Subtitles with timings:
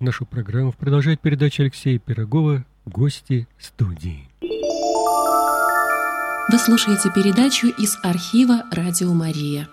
[0.00, 4.28] Нашу программу продолжает передача Алексея Пирогова «Гости студии».
[4.40, 4.48] Вы
[6.56, 9.68] слушаете передачу из архива «Радио Мария».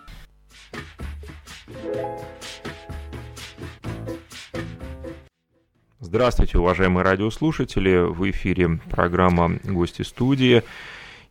[6.00, 8.12] Здравствуйте, уважаемые радиослушатели!
[8.12, 10.64] В эфире программа «Гости студии».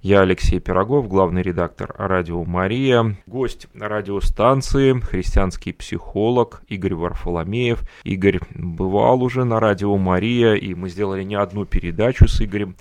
[0.05, 7.81] Я Алексей Пирогов, главный редактор «Радио Мария», гость радиостанции, христианский психолог Игорь Варфоломеев.
[8.03, 12.77] Игорь бывал уже на «Радио Мария», и мы сделали не одну передачу с Игорем.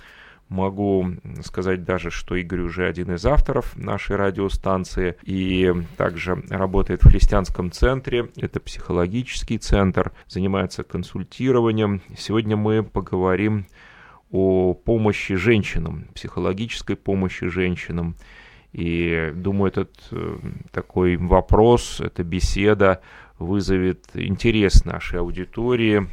[0.50, 1.12] Могу
[1.45, 7.72] сказать даже, что Игорь уже один из авторов нашей радиостанции и также работает в христианском
[7.72, 8.31] центре.
[8.36, 12.02] Это психологический центр, занимается консультированием.
[12.17, 13.92] Сегодня мы поговорим о
[14.34, 18.16] помощи женщинам, психологической помощи женщинам.
[18.72, 20.38] И думаю, этот э,
[20.72, 23.02] такой вопрос, эта беседа
[23.38, 26.08] вызовет интерес нашей аудитории,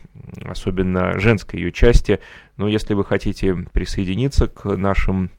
[0.44, 2.20] особенно женской ее части.
[2.58, 5.30] Но если вы хотите присоединиться к нашим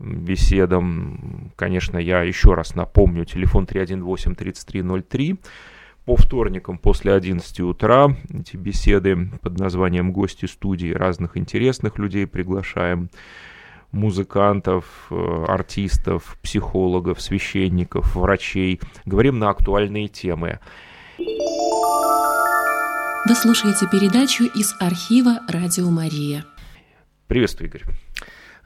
[0.00, 5.38] беседам, конечно, я еще раз напомню, телефон 318-3303,
[6.06, 13.10] по вторникам после 11 утра эти беседы под названием «Гости студии» разных интересных людей приглашаем
[13.90, 18.80] музыкантов, э, артистов, психологов, священников, врачей.
[19.04, 20.60] Говорим на актуальные темы.
[21.18, 21.24] Вы
[23.34, 26.44] слушаете передачу из архива «Радио Мария».
[27.26, 27.82] Приветствую, Игорь.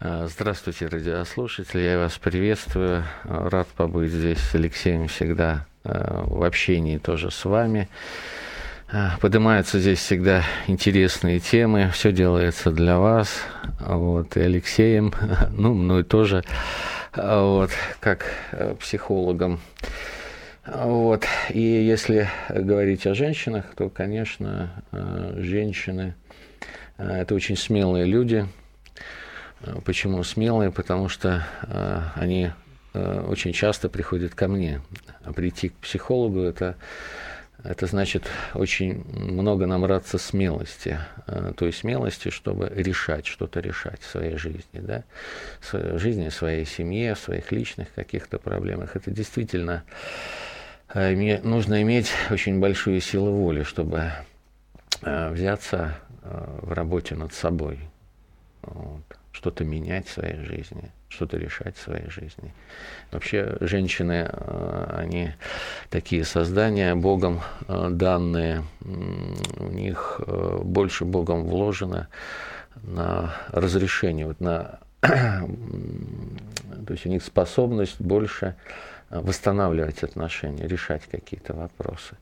[0.01, 3.05] А, здравствуйте, радиослушатели, я вас приветствую.
[3.25, 7.89] Рад побыть здесь с Алексеем всегда Э, в общении тоже с вами.
[8.93, 13.41] Э, поднимаются здесь всегда интересные темы, все делается для вас,
[13.81, 15.15] вот, и Алексеем,
[15.53, 16.45] ну, мной тоже,
[17.17, 19.61] вот, как э, психологом.
[20.67, 24.71] Вот, и если говорить о женщинах, то, конечно,
[25.37, 26.15] женщины–
[26.99, 28.47] это очень смелые люди.
[29.85, 30.71] Почему смелые?
[30.71, 31.47] Потому что
[32.15, 32.51] они
[32.93, 34.81] Э, очень часто приходят ко мне.
[35.25, 36.77] А прийти к психологу это,
[37.63, 38.25] это значит
[38.55, 40.99] очень много набраться смелости.
[41.27, 44.81] Э, той смелости, чтобы решать, что-то решать в своей жизни.
[44.81, 45.05] Да?
[45.73, 48.97] В жизни, своей семье, в своих личных каких-то проблемах.
[48.97, 49.85] Это действительно
[50.93, 54.13] э, нужно иметь очень большую силу воли, чтобы
[55.03, 57.79] взяться в работе над собой.
[58.61, 62.53] Вот что-то менять в своей жизни, что-то решать в своей жизни.
[63.11, 65.33] Вообще женщины, э, они
[65.89, 72.09] такие создания, Богом э, данные, у них э, больше Богом вложено
[72.83, 75.47] на разрешение, вот на, то
[76.91, 78.57] есть у них способность больше
[79.09, 82.15] восстанавливать отношения, решать какие-то вопросы.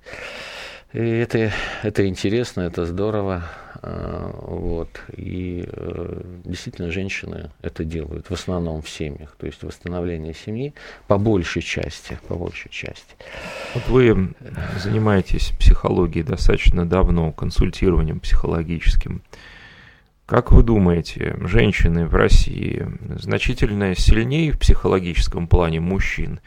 [0.92, 1.50] И это,
[1.82, 3.42] это интересно, это здорово.
[3.80, 5.00] А, вот.
[5.16, 9.36] И э, действительно женщины это делают в основном в семьях.
[9.36, 10.74] То есть восстановление семьи
[11.06, 12.18] по большей части.
[12.26, 13.14] По большей части.
[13.74, 14.34] Вот вы
[14.78, 19.22] занимаетесь психологией достаточно давно, консультированием психологическим.
[20.26, 22.86] Как вы думаете, женщины в России
[23.18, 26.40] значительно сильнее в психологическом плане мужчин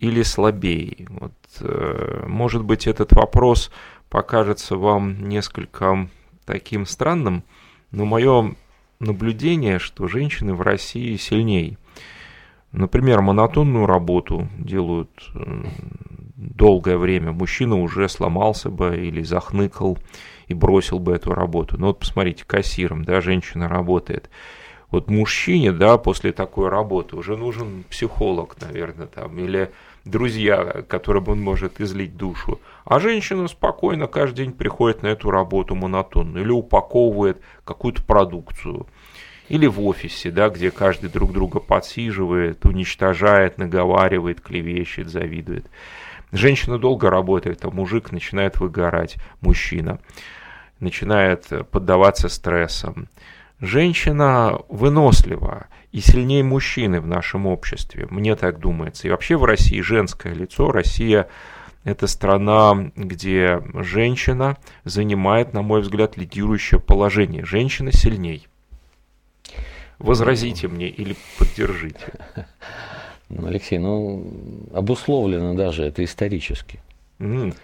[0.00, 1.06] или слабее?
[1.10, 3.70] Вот, э, может быть, этот вопрос
[4.08, 6.08] покажется вам несколько
[6.44, 7.44] таким странным,
[7.90, 8.54] но мое
[9.00, 11.78] наблюдение, что женщины в России сильнее.
[12.72, 15.64] Например, монотонную работу делают э,
[16.36, 17.32] долгое время.
[17.32, 19.98] Мужчина уже сломался бы или захныкал
[20.46, 21.78] и бросил бы эту работу.
[21.78, 24.30] Но вот посмотрите, кассиром, да, женщина работает.
[24.90, 29.70] Вот мужчине, да, после такой работы уже нужен психолог, наверное, там, или
[30.04, 32.60] друзья, которым он может излить душу.
[32.84, 38.86] А женщина спокойно каждый день приходит на эту работу монотонную или упаковывает какую-то продукцию.
[39.48, 45.66] Или в офисе, да, где каждый друг друга подсиживает, уничтожает, наговаривает, клевещет, завидует.
[46.32, 49.98] Женщина долго работает, а мужик начинает выгорать, мужчина
[50.80, 53.08] начинает поддаваться стрессам.
[53.60, 59.06] Женщина вынослива и сильнее мужчины в нашем обществе, мне так думается.
[59.06, 61.28] И вообще в России женское лицо, Россия
[61.84, 67.44] это страна, где женщина занимает, на мой взгляд, лидирующее положение.
[67.44, 68.46] Женщина сильней.
[69.98, 72.12] Возразите мне или поддержите.
[73.34, 74.30] Ну, Алексей, ну,
[74.74, 76.80] обусловлено даже это исторически.
[77.18, 77.56] Mm.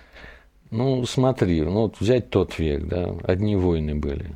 [0.71, 4.35] Ну, смотри, ну, вот взять тот век, да, одни войны были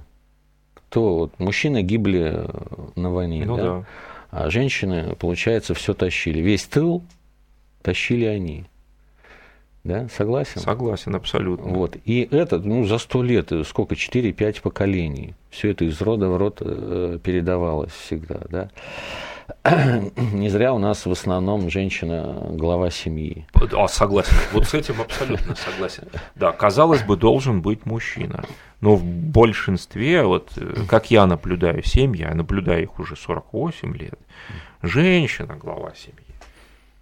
[0.93, 2.47] то вот мужчины гибли
[2.97, 3.63] на войне, ну, да?
[3.63, 3.87] да.
[4.31, 6.41] а женщины, получается, все тащили.
[6.41, 7.03] Весь тыл
[7.81, 8.67] тащили они.
[9.85, 10.61] Да, согласен?
[10.61, 11.73] Согласен, абсолютно.
[11.73, 11.97] Вот.
[12.05, 15.35] И это, ну, за сто лет, э, сколько, 4-5 поколений.
[15.51, 18.71] Все это из рода в род э, передавалось всегда, да.
[20.33, 23.45] Не зря у нас в основном женщина глава семьи.
[23.55, 24.37] А, согласен.
[24.53, 26.05] Вот с этим абсолютно согласен.
[26.37, 28.45] Да, казалось бы, должен быть мужчина.
[28.81, 30.51] Но в большинстве, вот
[30.89, 34.19] как я наблюдаю семьи, я наблюдаю их уже 48 лет,
[34.83, 36.22] женщина глава семьи.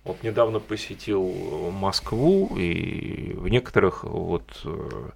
[0.03, 1.23] Вот недавно посетил
[1.71, 5.11] Москву, и в некоторых вот э,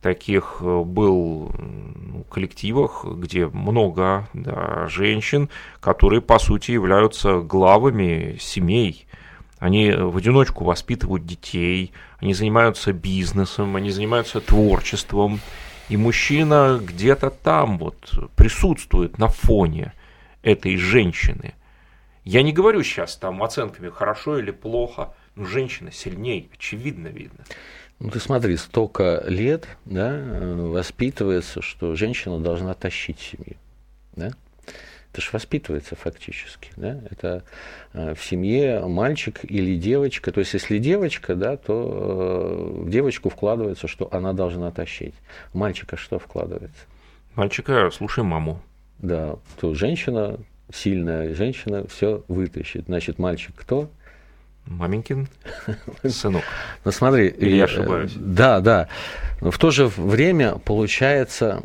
[0.00, 5.50] таких э, был ну, коллективах, где много да, женщин,
[5.80, 9.06] которые, по сути, являются главами семей.
[9.58, 15.40] Они в одиночку воспитывают детей, они занимаются бизнесом, они занимаются творчеством.
[15.90, 19.92] И мужчина где-то там вот присутствует на фоне
[20.42, 21.52] этой женщины.
[22.24, 27.44] Я не говорю сейчас там оценками хорошо или плохо, но женщина сильнее, очевидно видно.
[27.98, 33.56] Ну ты смотри, столько лет да, воспитывается, что женщина должна тащить семью.
[34.16, 34.32] Да?
[35.12, 36.70] Это же воспитывается фактически.
[36.76, 37.00] Да?
[37.10, 37.42] Это
[37.92, 40.30] э, в семье мальчик или девочка.
[40.30, 45.14] То есть, если девочка, да, то э, в девочку вкладывается, что она должна тащить.
[45.52, 46.84] В мальчика что вкладывается?
[47.34, 48.62] Мальчика, слушай маму.
[48.98, 50.38] Да, то женщина
[50.72, 52.86] сильная женщина все вытащит.
[52.86, 53.90] Значит, мальчик кто?
[54.66, 55.28] Маменькин
[56.06, 56.42] сынок.
[56.84, 58.12] Ну смотри, Или я ошибаюсь.
[58.14, 58.88] Да, да.
[59.40, 61.62] Но в то же время получается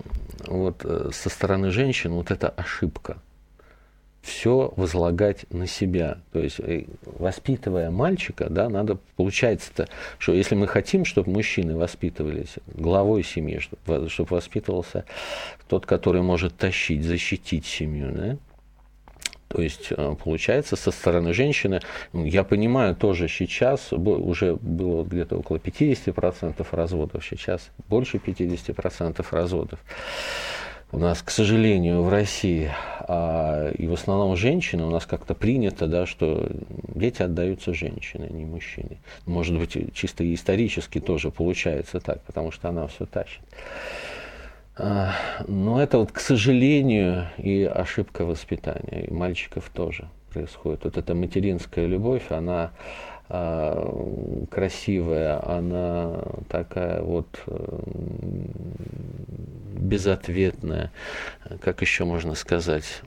[0.48, 3.18] вот э, со стороны женщин вот эта ошибка
[4.25, 6.18] все возлагать на себя.
[6.34, 9.88] То есть, э, воспитывая мальчика, да, надо, получается-то,
[10.18, 15.06] что если мы хотим, чтобы мужчины воспитывались главой семьи, чтобы воспитывался
[15.68, 18.38] тот, который может тащить, защитить семью, да,
[19.56, 21.80] то есть, э, получается, со стороны женщины,
[22.12, 29.80] я понимаю, тоже сейчас уже было где-то около 50% разводов, сейчас больше 50% разводов.
[30.92, 32.69] У нас, к сожалению, в России,
[33.00, 36.52] а, и в основном женщины, у нас как-то принято, да, что
[36.94, 38.98] дети отдаются женщине, а не мужчине.
[39.25, 43.42] Может быть, чисто исторически тоже получается так, потому что она все тащит.
[44.77, 45.13] А,
[45.48, 50.83] но это вот, к сожалению, и ошибка воспитания, и мальчиков тоже происходит.
[50.83, 52.72] Вот эта материнская любовь, она
[53.30, 57.27] э, красивая, она такая вот
[59.77, 60.92] безответная,
[61.62, 63.01] как еще можно сказать,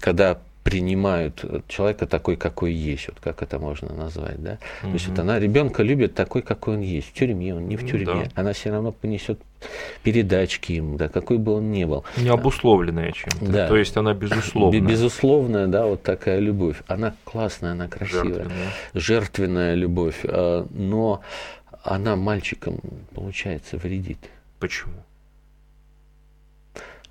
[0.00, 4.58] когда принимают человека такой, какой есть, вот как это можно назвать, да?
[4.82, 4.88] Угу.
[4.88, 7.10] То есть вот она ребенка любит такой, какой он есть.
[7.10, 8.24] В тюрьме он, не в тюрьме.
[8.24, 8.30] Да.
[8.34, 9.38] Она все равно понесет
[10.02, 12.04] передачки ему, да, какой бы он ни был.
[12.16, 13.46] Не обусловленная чем-то.
[13.46, 13.68] Да.
[13.68, 14.80] То есть она безусловная.
[14.80, 16.82] Безусловная, да, вот такая любовь.
[16.88, 18.24] Она классная, она красивая.
[18.24, 20.16] Жертвенная, Жертвенная любовь.
[20.24, 21.20] А, но
[21.84, 22.80] она мальчикам,
[23.14, 24.18] получается, вредит.
[24.58, 24.94] Почему?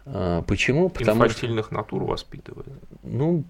[0.05, 0.89] А, почему?
[0.89, 2.67] Потому Инфантильных что, натур воспитывает.
[3.03, 3.43] Ну,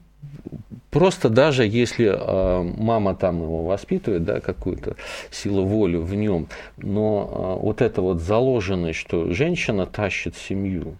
[0.89, 4.95] просто даже если э, мама там его воспитывает, да, какую-то
[5.31, 6.47] силу воли в нем,
[6.77, 10.97] но э, вот это вот заложенность, что женщина тащит семью,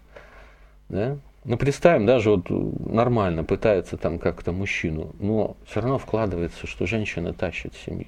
[0.89, 6.87] да, ну, представим, даже вот нормально пытается там как-то мужчину, но все равно вкладывается, что
[6.87, 8.07] женщина тащит семью.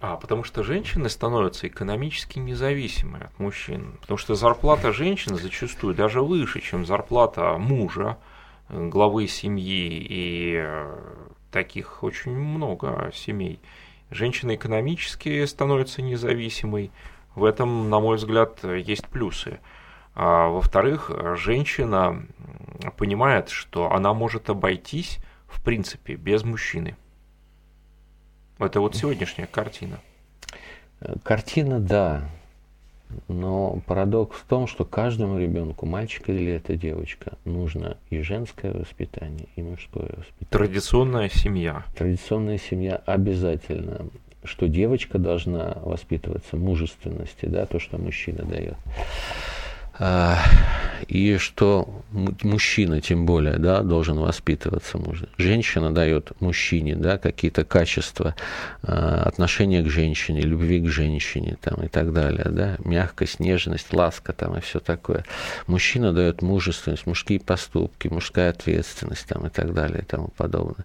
[0.00, 3.96] А, потому что женщины становятся экономически независимы от мужчин.
[4.02, 8.18] Потому что зарплата женщины зачастую даже выше, чем зарплата мужа,
[8.68, 10.06] э, главы семьи.
[10.08, 10.98] И э,
[11.50, 13.60] таких очень много семей.
[14.10, 16.90] Женщина экономически становится независимой.
[17.34, 19.60] В этом, на мой взгляд, есть плюсы.
[20.14, 22.26] А во-вторых, женщина
[22.96, 26.96] понимает, что она может обойтись, в принципе, без мужчины.
[28.58, 30.00] Это вот сегодняшняя картина.
[31.22, 32.28] Картина, да.
[33.28, 39.46] Но парадокс в том, что каждому ребенку, мальчик или это девочка, нужно и женское воспитание,
[39.54, 40.48] и мужское воспитание.
[40.50, 41.84] Традиционная семья.
[41.96, 44.06] Традиционная семья обязательно.
[44.42, 48.76] Что девочка должна воспитываться мужественности, да, то, что мужчина дает.
[51.08, 55.28] И что мужчина, тем более, да, должен воспитываться мужа.
[55.38, 58.34] Женщина дает мужчине да, какие-то качества,
[58.82, 62.46] а, отношения к женщине, любви к женщине там, и так далее.
[62.50, 65.24] Да, мягкость, нежность, ласка там, и все такое.
[65.66, 70.84] Мужчина дает мужественность, мужские поступки, мужская ответственность там, и так далее и тому подобное.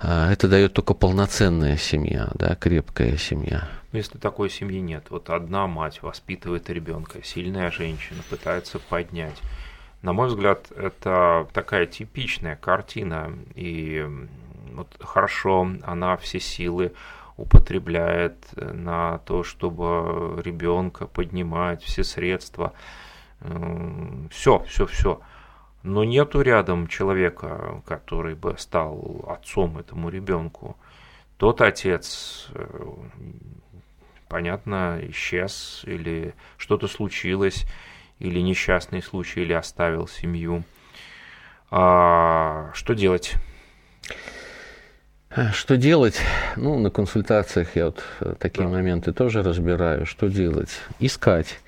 [0.00, 3.68] А, это дает только полноценная семья, да, крепкая семья.
[3.92, 9.40] Но если такой семьи нет, вот одна мать воспитывает ребенка, сильная женщина пытается поднять.
[10.00, 13.32] На мой взгляд, это такая типичная картина.
[13.54, 14.04] И
[14.72, 16.92] вот хорошо, она все силы
[17.36, 22.72] употребляет на то, чтобы ребенка поднимать, все средства,
[24.30, 25.20] все, все, все.
[25.82, 30.76] Но нету рядом человека, который бы стал отцом этому ребенку.
[31.38, 32.94] Тот отец, э,
[34.32, 37.66] понятно, исчез, или что-то случилось,
[38.18, 40.64] или несчастный случай, или оставил семью.
[41.70, 43.34] А что делать?
[45.52, 46.18] Что делать?
[46.56, 48.72] Ну, на консультациях я вот э, такие да.
[48.72, 50.06] моменты тоже разбираю.
[50.06, 50.80] Что делать?
[50.98, 51.60] Искать.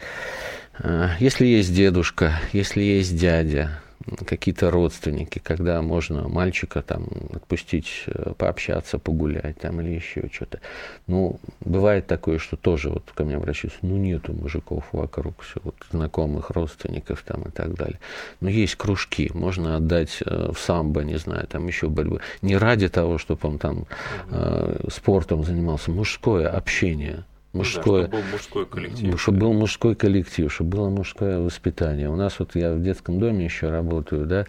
[0.79, 3.83] Э, если есть дедушка, если есть дядя,
[4.27, 10.61] какие-то родственники, когда можно мальчика там отпустить, э, пообщаться, погулять там или еще что-то.
[11.07, 15.77] Ну, бывает такое, что тоже вот ко мне обращаются, ну, нету мужиков вокруг, все, вот
[15.91, 17.99] знакомых, родственников там и так далее.
[18.41, 22.21] Но есть кружки, можно отдать э, в самбо, не знаю, там еще борьбы.
[22.43, 23.87] Не ради того, чтобы он там
[24.31, 29.21] э, спортом занимался, мужское общение– мужское, да, чтобы был мужской коллектив.
[29.21, 32.11] Чтобы был мужской коллектив, чтобы было мужское воспитание.
[32.11, 34.47] У нас вот я в детском доме еще работаю, да,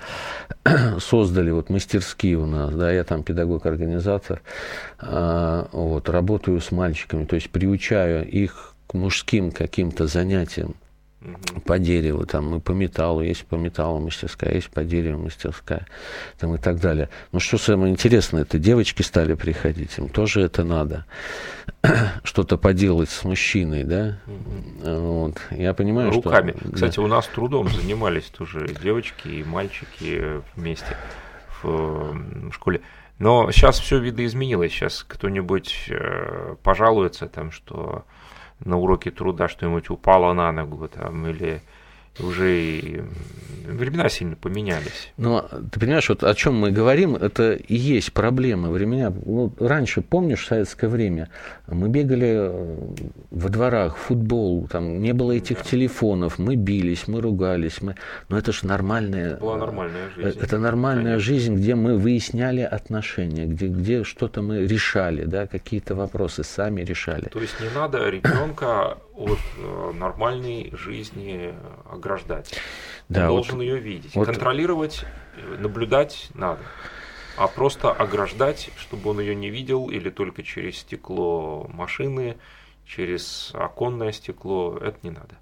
[1.00, 4.42] создали вот мастерские у нас, да, я там педагог-организатор,
[5.00, 10.76] а, вот, работаю с мальчиками, то есть приучаю их к мужским каким-то занятиям,
[11.66, 15.88] по дереву, там и по металлу, есть по металлу мастерская, есть по дереву мастерская,
[16.38, 17.10] там и так далее.
[17.32, 21.06] Но что самое интересное, это девочки стали приходить, им тоже это надо.
[22.24, 24.20] Что-то поделать с мужчиной, да?
[24.84, 25.42] Вот.
[25.52, 26.56] Я понимаю, Руками.
[26.60, 26.72] что...
[26.72, 27.02] Кстати, да.
[27.02, 30.98] у нас трудом занимались тоже девочки и мальчики вместе
[31.62, 32.82] в школе.
[33.18, 34.72] Но сейчас все видоизменилось.
[34.72, 38.04] Сейчас кто-нибудь э, пожалуется, там, что
[38.66, 41.62] на уроке труда что-нибудь упало на ногу там, или
[42.20, 43.02] уже и
[43.66, 45.12] времена сильно поменялись.
[45.18, 49.14] Но ты понимаешь, вот о чем мы говорим, это и есть проблема времена.
[49.26, 51.30] Ну, раньше, помнишь, в советское время,
[51.68, 52.78] мы бегали э,
[53.32, 55.64] во дворах, футбол, там не было этих да.
[55.64, 57.96] телефонов, мы бились, мы ругались, мы...
[58.30, 59.32] но это же нормальная...
[59.32, 60.40] Это была нормальная жизнь.
[60.40, 61.20] Это нормальная Конечно.
[61.20, 67.30] жизнь, где мы выясняли отношения, где, где что-то мы решали, да, какие-то вопросы сами решали.
[67.30, 71.56] То есть не надо ребенка от э, нормальной жизни
[71.90, 72.54] ограждать.
[73.10, 74.16] Он да, должен вот, ее видеть.
[74.16, 75.06] Вот, Контролировать,
[75.38, 76.62] э, наблюдать надо.
[77.38, 82.38] А просто ограждать, чтобы он ее не видел, или только через стекло машины,
[82.86, 85.36] через оконное стекло, это не надо.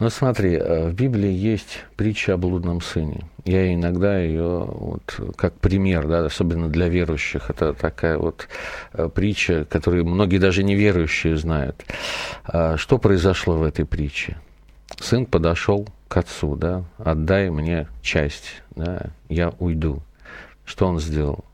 [0.00, 3.26] Ну смотри, э, в Библии есть притча о блудном сыне.
[3.44, 8.48] Я иногда ее вот как пример, да, особенно для верующих, это такая вот
[8.94, 11.84] э, притча, которую многие даже неверующие знают.
[12.44, 14.38] А что произошло в этой притче?
[14.98, 20.02] Сын подошел к отцу, да, отдай мне часть, да, я уйду.
[20.64, 21.44] Что он сделал?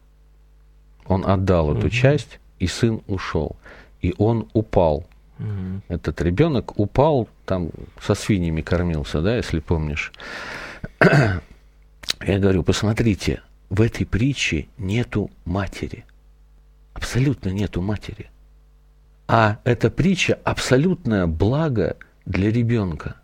[1.07, 3.57] Он отдал эту часть, и сын ушел.
[4.03, 5.05] И он упал
[5.39, 5.83] Угу.
[5.89, 10.13] Этот ребенок упал, там со свиньями кормился, да, если помнишь.
[11.01, 16.05] Я говорю, посмотрите, в этой притче нету матери.
[16.95, 18.31] Абсолютно нету матери.
[19.29, 23.17] А эта притча абсолютное благо для ребенка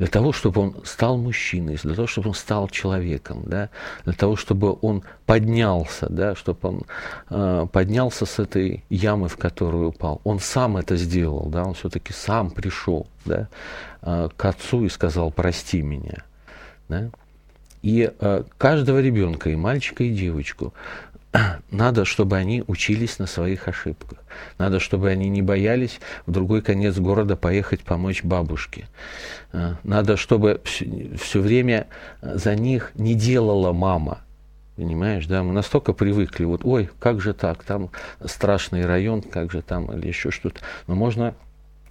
[0.00, 3.68] для того, чтобы он стал мужчиной, для того, чтобы он стал человеком, да,
[4.04, 6.82] для того, чтобы он поднялся, да, чтобы он
[7.28, 10.22] э, поднялся с этой ямы, в которую упал.
[10.24, 13.48] Он сам это сделал, да, он все-таки сам пришел да,
[14.00, 16.24] э, к отцу и сказал, прости меня.
[16.88, 17.10] Да.
[17.82, 20.72] И э, каждого ребенка, и мальчика, и девочку,
[21.70, 24.18] надо, чтобы они учились на своих ошибках.
[24.58, 28.88] Надо, чтобы они не боялись в другой конец города поехать помочь бабушке.
[29.52, 31.86] Э, надо, чтобы все время
[32.20, 34.20] за них не делала мама.
[34.76, 37.90] Понимаешь, да, мы настолько привыкли, вот, ой, как же так, там
[38.24, 40.60] страшный район, как же там, или еще что-то.
[40.86, 41.34] Но можно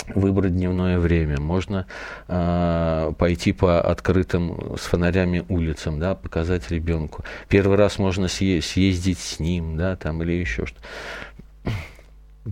[0.08, 1.86] выбрать дневное время, можно
[2.28, 7.24] э, пойти по открытым с фонарями улицам, да, показать ребенку.
[7.48, 10.80] Первый раз можно съездить, с ним, да, там или еще что.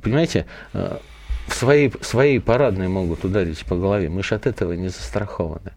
[0.01, 0.97] Понимаете, э,
[1.47, 4.09] в своей, своей парадной могут ударить по голове.
[4.09, 5.71] Мы же от этого не застрахованы.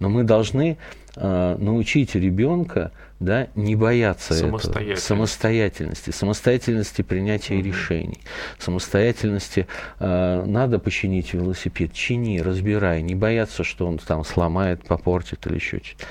[0.00, 0.78] Но мы должны
[1.14, 2.90] э, научить ребенка
[3.20, 4.58] да, не бояться этого,
[4.96, 7.64] самостоятельности, самостоятельности принятия угу.
[7.64, 8.20] решений,
[8.58, 9.66] самостоятельности.
[9.98, 15.80] Э, надо починить велосипед, чини, разбирай, не бояться, что он там сломает, попортит или еще
[15.84, 16.06] что-то.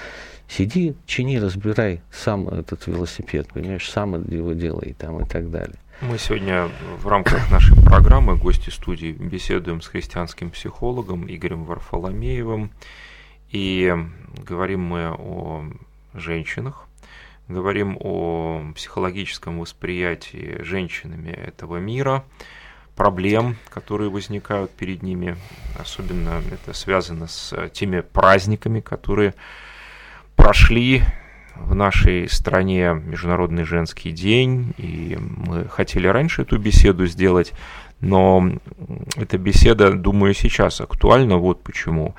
[0.47, 5.77] Сиди, чини, разбирай сам этот велосипед, понимаешь, сам его делай там и так далее.
[6.01, 12.71] Мы сегодня в рамках нашей программы «Гости студии» беседуем с христианским психологом Игорем Варфоломеевым.
[13.51, 13.95] И
[14.45, 15.65] говорим мы о
[16.13, 16.87] женщинах,
[17.47, 22.23] говорим о психологическом восприятии женщинами этого мира,
[22.95, 25.35] проблем, которые возникают перед ними.
[25.79, 29.33] Особенно это связано с теми праздниками, которые
[30.35, 31.03] прошли
[31.55, 37.53] в нашей стране Международный женский день, и мы хотели раньше эту беседу сделать,
[37.99, 38.51] но
[39.15, 41.37] эта беседа, думаю, сейчас актуальна.
[41.37, 42.15] Вот почему.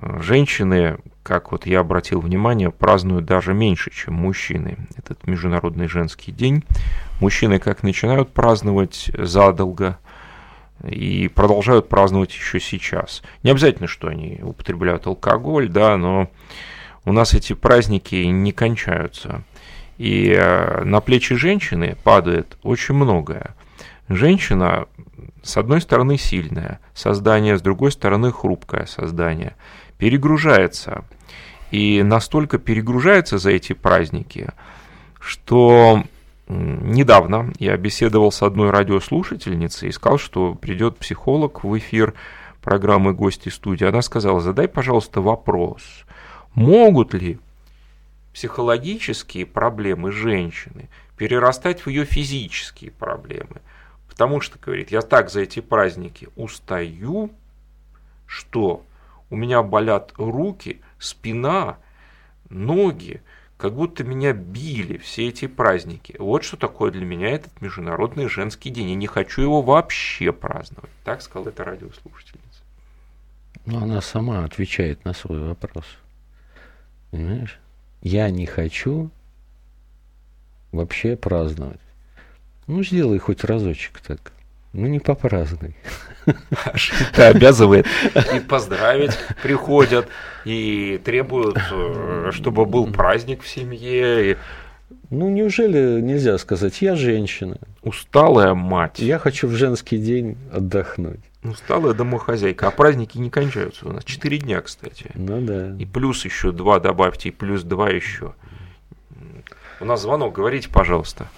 [0.00, 4.78] Женщины, как вот я обратил внимание, празднуют даже меньше, чем мужчины.
[4.96, 6.64] Этот Международный женский день.
[7.20, 9.98] Мужчины как начинают праздновать задолго
[10.86, 13.22] и продолжают праздновать еще сейчас.
[13.42, 16.30] Не обязательно, что они употребляют алкоголь, да, но
[17.04, 19.42] у нас эти праздники не кончаются.
[19.96, 23.56] И э, на плечи женщины падает очень многое.
[24.08, 24.86] Женщина,
[25.42, 29.54] с одной стороны, сильное создание, с другой стороны, хрупкое создание,
[29.98, 31.04] перегружается.
[31.70, 34.48] И настолько перегружается за эти праздники,
[35.20, 36.02] что
[36.48, 42.14] недавно я беседовал с одной радиослушательницей и сказал, что придет психолог в эфир
[42.62, 43.84] программы «Гости студии».
[43.84, 45.82] Она сказала, задай, пожалуйста, вопрос,
[46.54, 47.38] могут ли
[48.32, 50.88] психологические проблемы женщины
[51.18, 53.60] перерастать в ее физические проблемы–
[54.18, 57.30] Потому что, говорит, я так за эти праздники устаю,
[58.26, 58.82] что
[59.30, 61.78] у меня болят руки, спина,
[62.48, 63.22] ноги,
[63.56, 66.14] как будто меня били все эти праздники.
[66.18, 68.90] Вот что такое для меня этот Международный женский день.
[68.90, 70.90] Я не хочу его вообще праздновать.
[71.04, 72.62] Так сказала эта радиослушательница.
[73.66, 75.84] Ну, она сама отвечает на свой вопрос.
[77.10, 77.58] Понимаешь?
[78.00, 79.10] Я не хочу
[80.70, 81.80] вообще праздновать.
[82.68, 84.32] Ну, сделай хоть разочек так.
[84.72, 85.74] Ну, не попразднуй.
[86.26, 87.86] Это обязывает.
[88.34, 90.08] И поздравить приходят,
[90.44, 94.36] и требуют, э, чтобы был праздник в семье.
[95.10, 97.56] Ну, неужели нельзя сказать, я женщина.
[97.82, 98.98] Усталая мать.
[98.98, 101.20] Я хочу в женский день отдохнуть.
[101.42, 102.68] Усталая домохозяйка.
[102.68, 104.04] А праздники не кончаются у нас.
[104.04, 105.10] Четыре дня, кстати.
[105.14, 105.74] Ну да.
[105.78, 108.34] И плюс еще два добавьте, и плюс два еще.
[109.80, 111.28] У нас звонок, говорите, пожалуйста.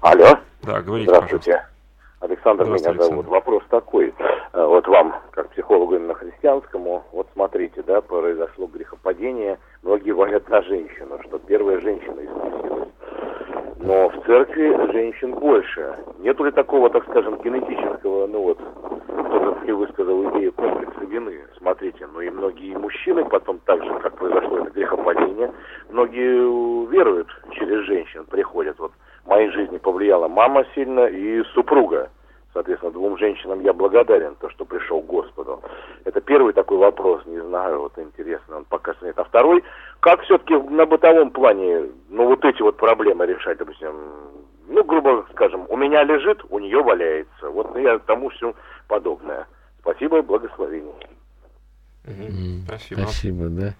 [0.00, 0.38] Алло.
[0.62, 1.52] Да, говорите, Здравствуйте.
[1.52, 1.73] Пожалуйста.
[2.24, 3.26] Александр меня зовут.
[3.26, 4.14] Вопрос такой.
[4.54, 9.58] Э, вот вам, как психологу именно христианскому, вот смотрите, да, произошло грехопадение.
[9.82, 12.88] Многие говорят на женщину, что первая женщина искусилась.
[13.76, 15.98] Но в церкви женщин больше.
[16.20, 18.58] Нету ли такого, так скажем, генетического, ну вот,
[19.30, 21.44] тоже ты высказал идею комплекса вины.
[21.58, 25.52] Смотрите, ну и многие мужчины потом так же, как произошло это грехопадение,
[25.90, 28.78] многие веруют через женщин, приходят.
[28.78, 28.92] Вот
[29.26, 32.10] моей жизни повлияла мама сильно и супруга.
[32.52, 35.60] Соответственно, двум женщинам я благодарен, то, что пришел к Господу.
[36.04, 39.18] Это первый такой вопрос, не знаю, вот интересно, он пока нет.
[39.18, 39.64] А второй,
[39.98, 43.92] как все-таки на бытовом плане, ну, вот эти вот проблемы решать, допустим,
[44.68, 47.50] ну, грубо скажем, у меня лежит, у нее валяется.
[47.50, 48.54] Вот я тому все
[48.86, 49.46] подобное.
[49.80, 50.94] Спасибо благословение.
[52.04, 53.00] Спасибо.
[53.00, 53.74] Спасибо, да.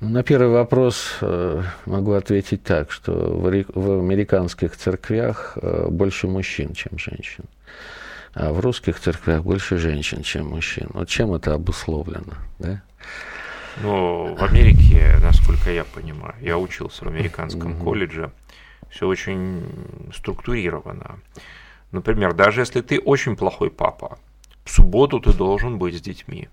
[0.00, 6.28] Ну, на первый вопрос э, могу ответить так, что в, в американских церквях э, больше
[6.28, 7.44] мужчин, чем женщин.
[8.34, 10.88] А в русских церквях больше женщин, чем мужчин.
[10.92, 12.82] Вот чем это обусловлено, да?
[13.82, 18.32] Ну, в Америке, насколько я понимаю, я учился в американском колледже,
[18.90, 19.64] все очень
[20.14, 21.20] структурировано.
[21.92, 24.18] Например, даже если ты очень плохой папа,
[24.64, 26.48] в субботу ты должен быть с детьми.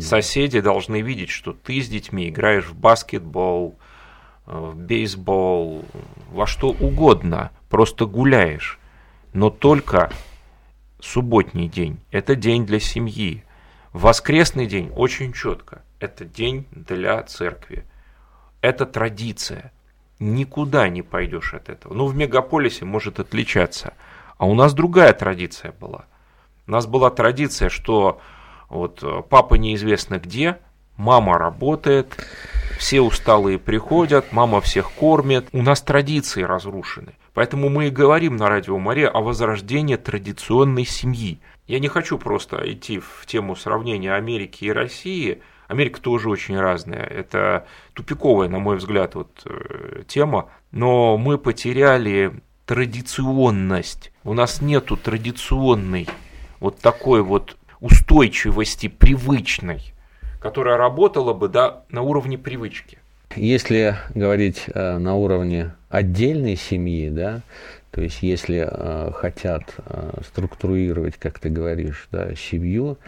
[0.00, 3.78] Соседи должны видеть, что ты с детьми играешь в баскетбол,
[4.46, 5.84] э, в бейсбол,
[6.30, 8.80] во что угодно, просто гуляешь.
[9.32, 10.10] Но только
[10.98, 13.44] субботний день– это день для семьи.
[13.92, 17.84] Воскресный день очень четко– это день для церкви.
[18.60, 19.72] Это традиция.
[20.18, 21.94] Никуда не пойдешь от этого.
[21.94, 23.94] Ну, в мегаполисе может отличаться.
[24.38, 26.06] А у нас другая традиция была.
[26.66, 28.20] У нас была традиция, что
[28.68, 30.58] вот э, папа неизвестно где,
[30.96, 32.16] мама работает,
[32.78, 35.48] все усталые приходят, мама всех кормит.
[35.52, 37.14] У нас традиции разрушены.
[37.32, 41.40] Поэтому мы и говорим на радио Мария о возрождении традиционной семьи.
[41.66, 45.42] Я не хочу просто идти в тему сравнения Америки и России.
[45.68, 47.02] Америка тоже очень разная.
[47.02, 50.48] Это тупиковая, на мой взгляд, вот, э, тема.
[50.70, 54.12] Но мы потеряли традиционность.
[54.24, 56.08] У нас нету традиционной
[56.60, 59.94] вот такой вот устойчивости привычной,
[60.40, 62.98] которая работала бы да, на уровне привычки.
[63.34, 67.42] Если говорить э, на уровне отдельной семьи, да,
[67.90, 72.98] то есть если э, хотят э, структурировать, как ты говоришь, да, семью,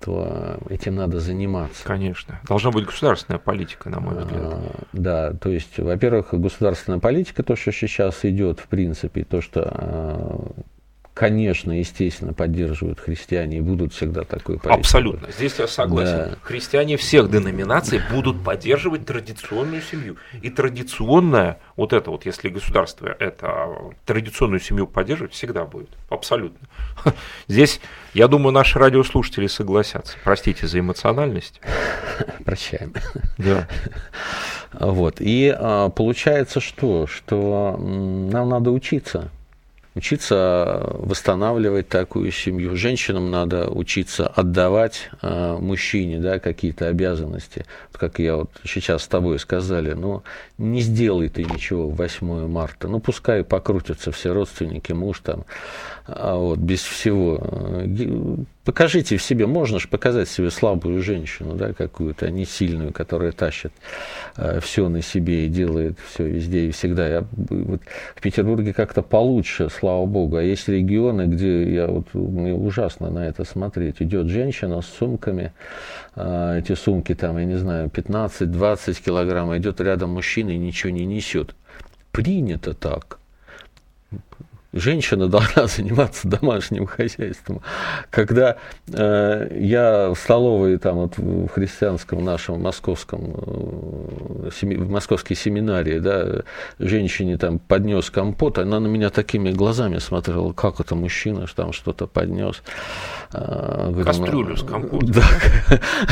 [0.00, 1.84] то этим надо заниматься.
[1.84, 2.40] Конечно.
[2.46, 4.42] Должна быть государственная политика, на мой взгляд.
[4.42, 10.52] А, да, то есть, во-первых, государственная политика, то, что сейчас идет, в принципе, то, что
[11.18, 14.78] конечно, естественно, поддерживают христиане и будут всегда такой политикой.
[14.78, 15.32] Абсолютно.
[15.32, 16.16] Здесь я согласен.
[16.16, 16.38] Да.
[16.42, 20.16] Христиане всех деноминаций будут поддерживать традиционную семью.
[20.42, 23.68] И традиционная, вот это вот, если государство это
[24.06, 25.88] традиционную семью поддерживает, всегда будет.
[26.08, 26.68] Абсолютно.
[27.48, 27.80] Здесь,
[28.14, 30.16] я думаю, наши радиослушатели согласятся.
[30.22, 31.60] Простите за эмоциональность.
[32.44, 32.94] Прощаем.
[33.38, 33.68] Да.
[34.70, 35.16] Вот.
[35.20, 37.06] И а, получается что?
[37.06, 39.30] Что нам надо учиться
[39.94, 42.76] учиться восстанавливать такую семью.
[42.76, 47.64] Женщинам надо учиться отдавать э, мужчине да, какие-то обязанности.
[47.92, 50.22] Как я вот сейчас с тобой сказали, ну,
[50.56, 52.88] не сделай ты ничего в 8 марта.
[52.88, 55.44] Ну, пускай покрутятся все родственники, муж там,
[56.06, 57.42] а вот, без всего.
[58.68, 63.32] Покажите в себе, можно же показать себе слабую женщину, да, какую-то, а не сильную, которая
[63.32, 63.72] тащит
[64.36, 67.08] э, все на себе и делает все везде и всегда.
[67.08, 67.80] Я, вот,
[68.14, 70.36] в Петербурге как-то получше, слава богу.
[70.36, 74.02] А есть регионы, где я вот, мне ужасно на это смотреть.
[74.02, 75.54] Идет женщина с сумками,
[76.14, 81.06] э, эти сумки там, я не знаю, 15-20 килограмм, идет рядом мужчина и ничего не
[81.06, 81.54] несет.
[82.12, 83.18] Принято так
[84.72, 87.62] женщина должна заниматься домашним хозяйством.
[88.10, 88.56] Когда
[88.92, 95.98] э, я в столовой там вот в христианском нашем московском э, семи, в московской семинарии,
[95.98, 96.42] да,
[96.78, 101.72] женщине там поднес компот, она на меня такими глазами смотрела, как это мужчина что там
[101.72, 102.62] что-то поднес.
[103.32, 105.08] Э, Кастрюлю с компотом.
[105.08, 105.24] Да.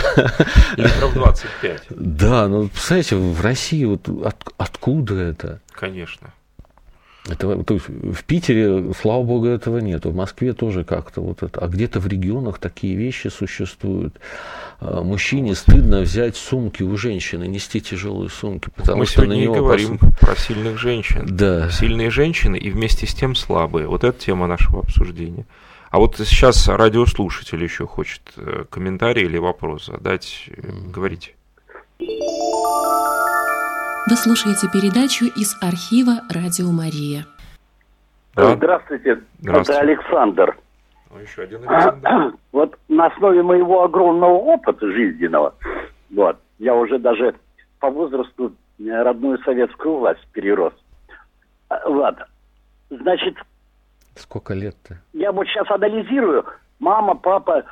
[0.76, 1.82] Литров 25.
[1.90, 5.60] Да, ну, представляете, в России вот от, откуда это?
[5.72, 6.32] Конечно.
[7.28, 10.04] Это, то есть в Питере, слава богу, этого нет.
[10.04, 11.60] В Москве тоже как-то вот это.
[11.60, 14.20] А где-то в регионах такие вещи существуют.
[14.80, 19.54] А, мужчине стыдно взять сумки у женщины, нести тяжелые сумки, потому Мы что на него
[19.54, 20.10] говорим пос...
[20.20, 21.26] про сильных женщин.
[21.28, 21.70] Да.
[21.70, 23.88] Сильные женщины и вместе с тем слабые.
[23.88, 25.46] Вот это тема нашего обсуждения.
[25.90, 30.48] А вот сейчас радиослушатель еще хочет э, комментарий или вопрос задать.
[30.48, 30.90] Mm.
[30.90, 31.32] Говорите.
[34.08, 37.26] Вы слушаете передачу из архива «Радио Мария».
[38.36, 38.54] Да.
[38.54, 40.56] Здравствуйте, Здравствуйте, это Александр.
[41.10, 42.36] Ну, еще один Александр.
[42.52, 45.56] Вот на основе моего огромного опыта жизненного,
[46.10, 47.34] вот, я уже даже
[47.80, 50.72] по возрасту родную советскую власть перерос.
[51.68, 52.14] А, вот,
[52.90, 53.36] значит...
[54.14, 55.02] Сколько лет-то?
[55.14, 56.44] Я вот сейчас анализирую.
[56.78, 57.64] Мама, папа,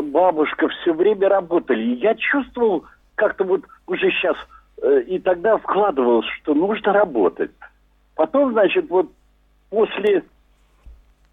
[0.00, 1.96] бабушка все время работали.
[1.96, 2.84] Я чувствовал
[3.16, 7.50] как-то вот уже сейчас Э, и тогда вкладывалось, что нужно работать.
[8.16, 9.10] Потом, значит, вот
[9.70, 10.24] после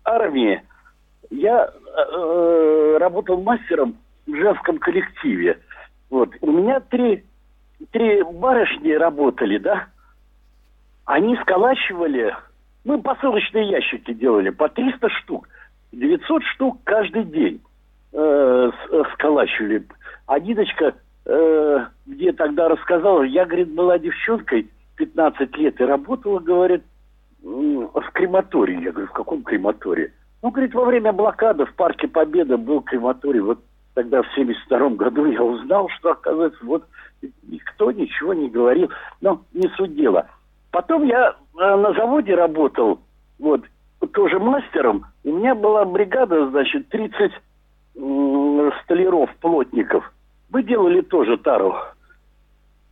[0.05, 0.61] армии
[1.29, 5.59] я э, работал мастером в женском коллективе.
[6.09, 6.29] Вот.
[6.41, 7.23] У меня три,
[7.91, 9.87] три барышни работали, да.
[11.05, 12.35] Они сколачивали,
[12.85, 15.47] мы посылочные ящики делали по 300 штук.
[15.91, 17.61] 900 штук каждый день
[18.13, 18.71] э,
[19.13, 19.85] сколачивали.
[20.27, 20.93] А Ниночка
[21.29, 26.83] э, где тогда рассказала, я, говорит, была девчонкой, 15 лет, и работала, говорит,
[27.41, 28.83] в крематории.
[28.83, 30.11] Я говорю, в каком крематории?
[30.41, 33.39] Ну, говорит, во время блокады в Парке Победы был крематорий.
[33.39, 33.59] Вот
[33.93, 36.85] тогда в 72 году я узнал, что, оказывается, вот
[37.43, 38.89] никто ничего не говорил.
[39.21, 40.27] Но не суть дела.
[40.71, 42.99] Потом я э, на заводе работал,
[43.39, 43.61] вот,
[44.13, 45.05] тоже мастером.
[45.23, 47.31] У меня была бригада, значит, 30
[47.95, 50.11] э, столяров, плотников–
[50.51, 51.75] мы делали тоже тару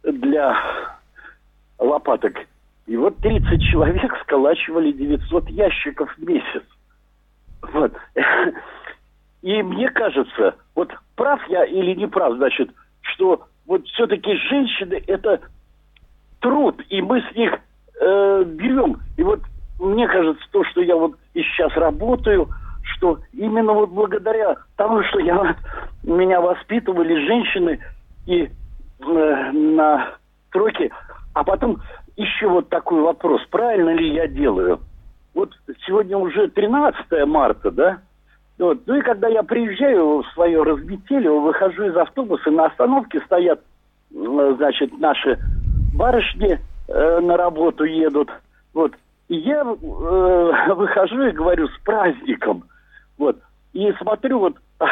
[0.03, 0.57] для
[1.79, 2.33] лопаток.
[2.85, 6.63] И вот 30 человек сколачивали 900 ящиков в месяц.
[7.61, 7.93] Вот.
[9.41, 12.69] И мне кажется, вот прав я или не прав, значит,
[13.01, 15.41] что вот все-таки женщины это
[16.39, 17.53] труд, и мы с них
[17.99, 19.01] э, берем.
[19.17, 19.41] И вот
[19.79, 22.49] мне кажется, то, что я вот и сейчас работаю–
[22.97, 25.55] что именно вот благодаря тому, что я,
[26.03, 27.79] меня воспитывали женщины
[28.25, 30.13] и э, на
[30.51, 30.91] тройке,
[31.33, 31.81] а потом
[32.15, 34.79] еще вот такой вопрос, правильно ли я делаю?
[35.33, 35.51] Вот
[35.85, 37.99] сегодня уже 13 марта, да?
[38.57, 38.79] Вот.
[38.87, 43.61] Ну и когда я приезжаю в свое разбителье, выхожу из автобуса, на остановке стоят,
[44.09, 45.37] значит, наши
[45.93, 48.31] барышни э, на работу едут.
[48.73, 48.93] Вот.
[49.27, 52.63] И я э, выхожу и говорю с праздником–
[53.17, 53.39] вот.
[53.73, 54.57] И смотрю, вот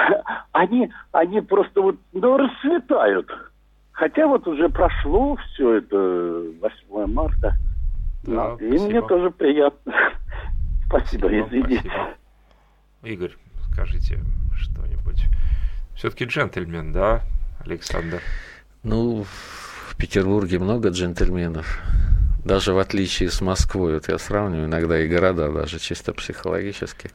[0.52, 3.30] они, они просто вот ну, расцветают.
[3.92, 7.58] Хотя вот уже прошло все это 8 марта.
[8.24, 8.86] Да, и спасибо.
[8.86, 9.94] мне тоже приятно.
[10.88, 11.80] спасибо, спасибо, извините.
[11.80, 12.16] Спасибо.
[13.04, 13.36] Игорь,
[13.72, 14.20] скажите
[14.56, 15.26] что-нибудь.
[15.96, 17.22] Все-таки джентльмен, да,
[17.64, 18.22] Александр?
[18.84, 21.80] Ну, в Петербурге много джентльменов.
[22.44, 27.10] Даже в отличие с Москвой, вот я сравниваю иногда и города, даже чисто психологически.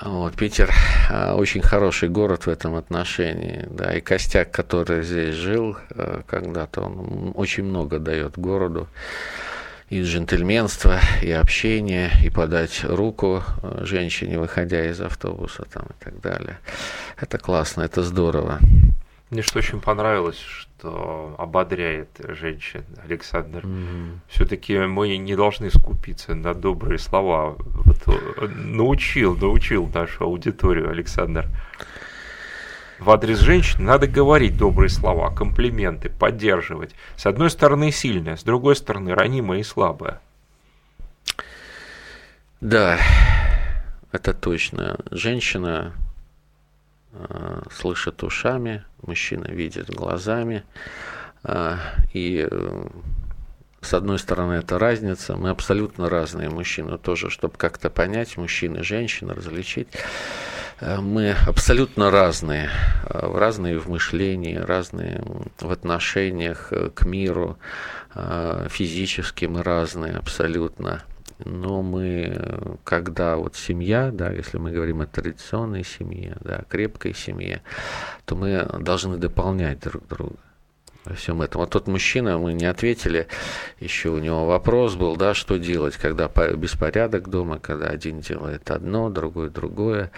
[0.00, 0.72] Вот, Питер
[1.08, 6.82] а, очень хороший город в этом отношении, да, и Костяк, который здесь жил а, когда-то,
[6.82, 8.88] он очень много дает городу
[9.90, 16.20] и джентльменства, и общения, и подать руку а, женщине, выходя из автобуса там, и так
[16.20, 16.58] далее.
[17.16, 18.58] Это классно, это здорово.
[19.30, 23.60] Мне что очень понравилось, что ободряет женщин Александр.
[23.60, 24.18] Mm-hmm.
[24.28, 27.56] Все-таки мы не должны скупиться на добрые слова.
[27.58, 31.48] Вот, э, научил, научил нашу аудиторию Александр.
[32.98, 36.94] В адрес женщин надо говорить добрые слова, комплименты, поддерживать.
[37.16, 40.20] С одной стороны сильная, с другой стороны ранимая и слабая.
[42.60, 42.98] Да,
[44.12, 44.98] это точно.
[45.10, 45.94] Женщина
[47.16, 50.64] Э, слышит ушами, мужчина видит глазами.
[51.44, 51.76] Э,
[52.12, 52.86] и э,
[53.80, 55.36] с одной стороны, это разница.
[55.36, 59.88] Мы абсолютно разные мужчины тоже, чтобы как-то понять, мужчины, женщины, различить.
[60.80, 62.68] Мы абсолютно разные,
[63.04, 65.22] разные в мышлении, разные
[65.60, 67.58] в отношениях к миру,
[68.70, 71.04] физически мы разные абсолютно
[71.38, 77.62] но мы, когда вот семья, да, если мы говорим о традиционной семье, да, крепкой семье,
[78.24, 80.36] то мы должны дополнять друг друга
[81.04, 81.60] во всем этом.
[81.60, 83.28] Вот тот мужчина, мы не ответили,
[83.78, 89.10] еще у него вопрос был, да, что делать, когда беспорядок дома, когда один делает одно,
[89.10, 90.10] другой другое.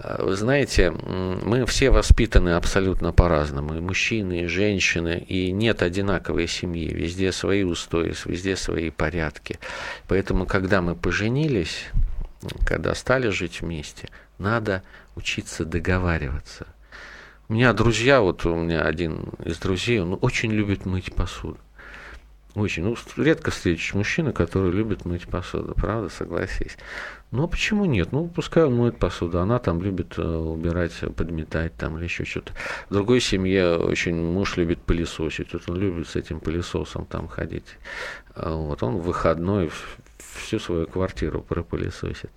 [0.00, 6.46] А, вы знаете, мы все воспитаны абсолютно по-разному, и мужчины, и женщины, и нет одинаковой
[6.46, 9.58] семьи, везде свои устои, везде свои порядки.
[10.06, 11.86] Поэтому, когда мы поженились,
[12.64, 14.08] когда стали жить вместе,
[14.38, 14.82] надо
[15.16, 16.66] учиться договариваться.
[17.48, 21.58] У меня друзья, вот у меня один из друзей, он очень любит мыть посуду.
[22.54, 22.84] Очень.
[22.84, 26.76] Ну, редко встретишь мужчину, который любит мыть посуду, правда, согласись.
[27.30, 28.12] Ну, а почему нет?
[28.12, 32.54] Ну, пускай он моет посуду, она там любит э, убирать, подметать там или еще что-то.
[32.88, 37.76] В другой семье очень муж любит пылесосить, вот он любит с этим пылесосом там ходить.
[38.34, 39.70] А вот он в выходной
[40.18, 42.30] всю свою квартиру пропылесосит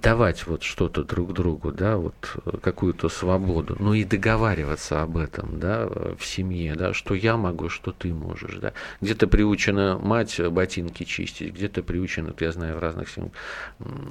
[0.00, 5.58] давать вот что-то друг другу, да, вот э, какую-то свободу, ну и договариваться об этом,
[5.58, 8.72] да, в семье, да, что я могу, что ты можешь, да.
[9.00, 13.32] Где-то приучена мать ботинки чистить, где-то приучена, я знаю, в разных семьях,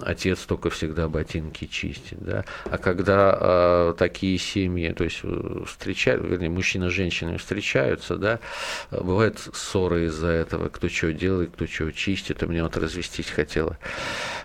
[0.02, 2.45] отец только всегда ботинки чистит, да.
[2.65, 8.39] А когда э, такие семьи, то есть э, встречают, вернее, мужчина с женщиной встречаются, да,
[8.91, 13.78] бывают ссоры из-за этого, кто что делает, кто что чистит, у меня вот развестись хотела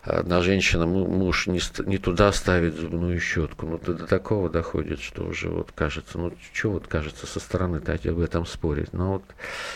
[0.02, 3.66] одна женщина, мы муж не, не туда ставит зубную щетку.
[3.66, 8.18] Ну, до, такого доходит, что уже вот кажется, ну, что вот кажется со стороны-то об
[8.18, 8.92] этом спорить.
[8.92, 9.24] Но вот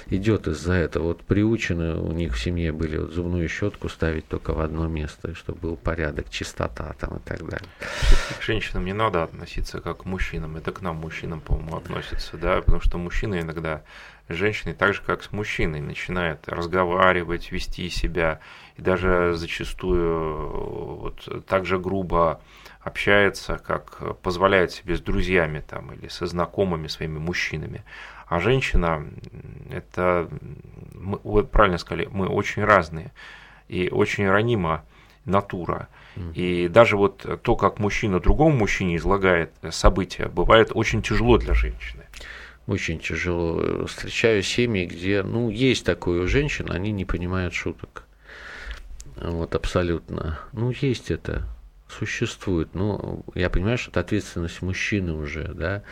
[0.08, 1.04] идет из-за этого.
[1.04, 5.36] Вот приучены у них в семье были вот зубную щетку ставить только в одно место,
[5.36, 7.68] чтобы был порядок, чистота там и так далее.
[8.40, 10.56] К женщинам не надо относиться как к мужчинам.
[10.56, 13.82] Это к нам, мужчинам, по-моему, относится, да, потому что мужчины иногда
[14.28, 18.40] с женщиной так же, как с мужчиной, начинают разговаривать, вести себя,
[18.76, 22.40] и даже зачастую вот так же грубо
[22.80, 27.84] общается, как позволяет себе с друзьями там, или со знакомыми своими мужчинами.
[28.26, 29.06] А женщина,
[29.70, 30.28] это,
[30.94, 33.12] мы, вы правильно сказали, мы очень разные
[33.68, 34.84] и очень ранима
[35.24, 35.88] натура.
[36.34, 42.03] И даже вот то, как мужчина другому мужчине излагает события, бывает очень тяжело для женщины
[42.66, 43.86] очень тяжело.
[43.86, 48.04] Встречаю семьи, где, ну, есть такое у женщин, они не понимают шуток.
[49.16, 50.38] Вот абсолютно.
[50.52, 51.46] Ну, есть это,
[51.88, 52.74] существует.
[52.74, 55.82] Но я понимаю, что это ответственность мужчины уже, да,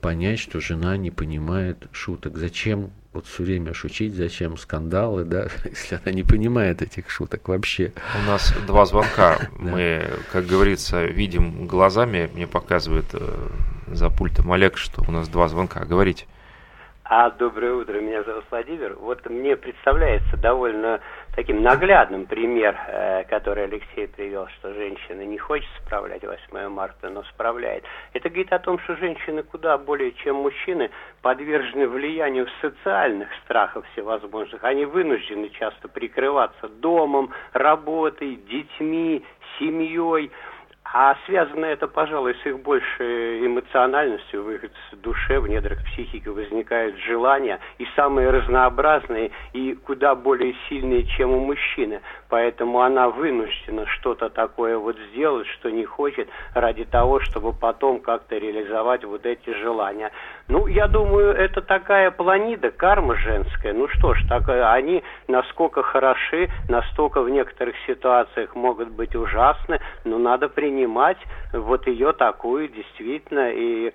[0.00, 2.36] понять, что жена не понимает шуток.
[2.36, 7.92] Зачем вот все время шутить, зачем скандалы, да, если она не понимает этих шуток вообще.
[8.22, 9.38] У нас два звонка.
[9.58, 13.18] Мы, как говорится, видим глазами, мне показывает э,
[13.88, 15.84] за пультом Олег, что у нас два звонка.
[15.84, 16.26] Говорите.
[17.04, 18.94] А, доброе утро, меня зовут Владимир.
[18.94, 21.00] Вот мне представляется довольно
[21.34, 27.22] таким наглядным пример, э, который Алексей привел, что женщина не хочет справлять 8 марта, но
[27.24, 27.84] справляет.
[28.12, 30.90] Это говорит о том, что женщины куда более, чем мужчины,
[31.22, 34.62] подвержены влиянию социальных страхов всевозможных.
[34.64, 39.24] Они вынуждены часто прикрываться домом, работой, детьми,
[39.58, 40.30] семьей.
[40.94, 46.96] А связано это, пожалуй, с их большей эмоциональностью, в их душе, в недрах психики возникают
[46.98, 52.02] желания, и самые разнообразные, и куда более сильные, чем у мужчины.
[52.28, 58.36] Поэтому она вынуждена что-то такое вот сделать, что не хочет, ради того, чтобы потом как-то
[58.36, 60.10] реализовать вот эти желания.
[60.52, 63.72] Ну, я думаю, это такая планида, карма женская.
[63.72, 70.18] Ну что ж, так, они насколько хороши, настолько в некоторых ситуациях могут быть ужасны, но
[70.18, 71.16] надо принимать
[71.54, 73.94] вот ее такую действительно и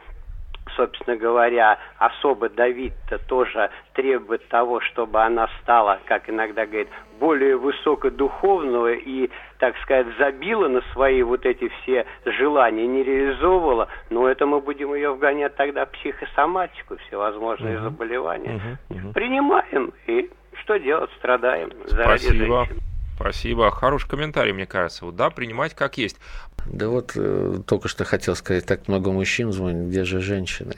[0.77, 6.87] собственно говоря, особо давить-то тоже требует того, чтобы она стала, как иногда говорит,
[7.19, 14.29] более высокодуховного и, так сказать, забила на свои вот эти все желания, не реализовывала, но
[14.29, 17.83] это мы будем ее вгонять тогда в психосоматику, всевозможные угу.
[17.85, 18.61] заболевания.
[18.89, 19.13] Угу, угу.
[19.13, 20.29] Принимаем и
[20.61, 21.71] что делать, страдаем.
[21.87, 22.65] Спасибо.
[22.67, 22.96] Женщин.
[23.19, 23.71] Спасибо.
[23.71, 25.05] Хороший комментарий, мне кажется.
[25.05, 26.17] Вот, да, принимать как есть.
[26.65, 30.73] Да вот э, только что хотел сказать, так много мужчин звонит, где же женщины?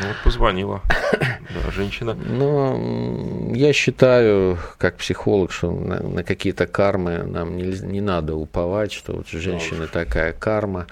[0.00, 2.14] Ну вот позвонила, да, женщина.
[2.14, 8.92] Ну, я считаю, как психолог, что на, на какие-то кармы нам не, не надо уповать,
[8.92, 10.86] что вот женщина такая карма.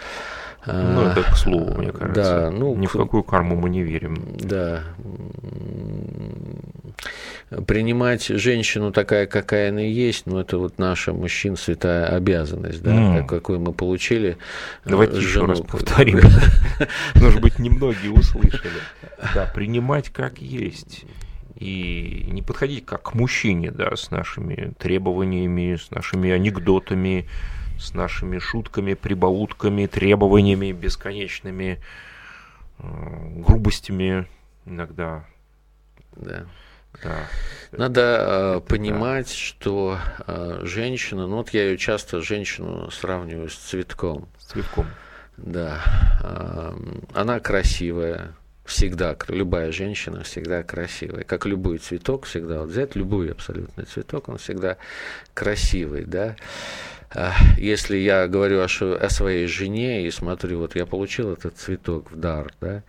[0.67, 2.15] Ну, это к слову, мне кажется.
[2.15, 4.17] Да, ну, Ни в какую карму мы не верим.
[4.39, 4.83] Да.
[7.67, 13.27] Принимать женщину такая, какая она есть, ну, это вот наша мужчин святая обязанность, да, mm.
[13.27, 14.39] какую мы получили.
[14.85, 15.29] Э, Давайте жену.
[15.29, 16.21] еще раз повторим.
[17.15, 18.81] Может быть, немногие услышали.
[19.35, 21.05] Да, принимать как есть
[21.57, 27.29] и не подходить как к мужчине, да, с нашими требованиями, с нашими анекдотами,
[27.79, 31.81] с нашими шутками, прибаутками, требованиями бесконечными,
[32.79, 34.27] э, грубостями
[34.67, 35.25] иногда.
[36.17, 36.47] Да.
[37.03, 37.27] Да.
[37.73, 39.35] Надо э, понимать, да.
[39.35, 44.29] что э, женщина, ну вот я ее часто женщину сравниваю с цветком.
[44.39, 44.87] С цветком.
[45.37, 45.81] Да.
[46.23, 46.73] Э,
[47.15, 51.25] она красивая, всегда, любая женщина всегда красивая.
[51.25, 54.77] Как любой цветок всегда, вот взять любой абсолютно цветок, он всегда
[55.35, 56.37] красивый, да.
[57.59, 62.17] Если я говорю о, о своей жене и смотрю, вот я получил этот цветок в
[62.17, 62.83] дар, да,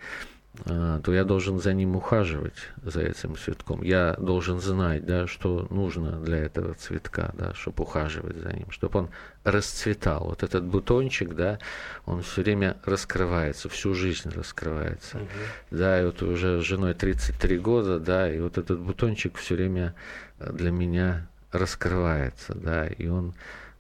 [0.64, 3.84] то я должен за ним ухаживать, за этим цветком.
[3.84, 9.00] Я должен знать, да, что нужно для этого цветка, да, чтобы ухаживать за ним, чтобы
[9.00, 9.10] он
[9.44, 10.26] расцветал.
[10.26, 11.60] Вот этот бутончик, да,
[12.06, 15.18] он все время раскрывается, всю жизнь раскрывается.
[15.18, 15.28] Угу.
[15.72, 19.94] Да, и вот уже с женой 33 года, да, и вот этот бутончик все время
[20.40, 23.34] для меня раскрывается, да, и он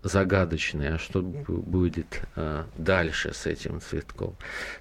[0.06, 4.36] загадочный, а что будет а, дальше с этим цветком,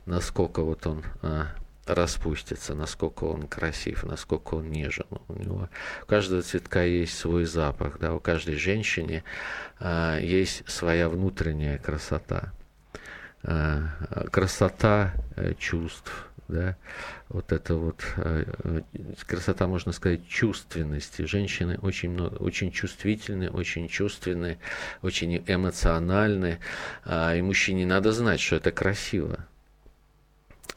[0.04, 1.48] насколько вот он а,
[1.86, 5.06] распустится, насколько он красив, насколько он нежен.
[5.28, 5.68] У него
[6.02, 9.24] у каждого цветка есть свой запах, да, у каждой женщины
[9.78, 12.52] а, есть своя внутренняя красота,
[13.42, 13.88] а,
[14.30, 16.76] красота а, чувств, да,
[17.28, 18.44] вот это вот а,
[19.26, 21.22] красота, можно сказать, чувственности.
[21.22, 24.58] Женщины очень много, очень чувствительны, очень чувственны,
[25.02, 26.60] очень эмоциональны,
[27.04, 29.46] а, и мужчине надо знать, что это красиво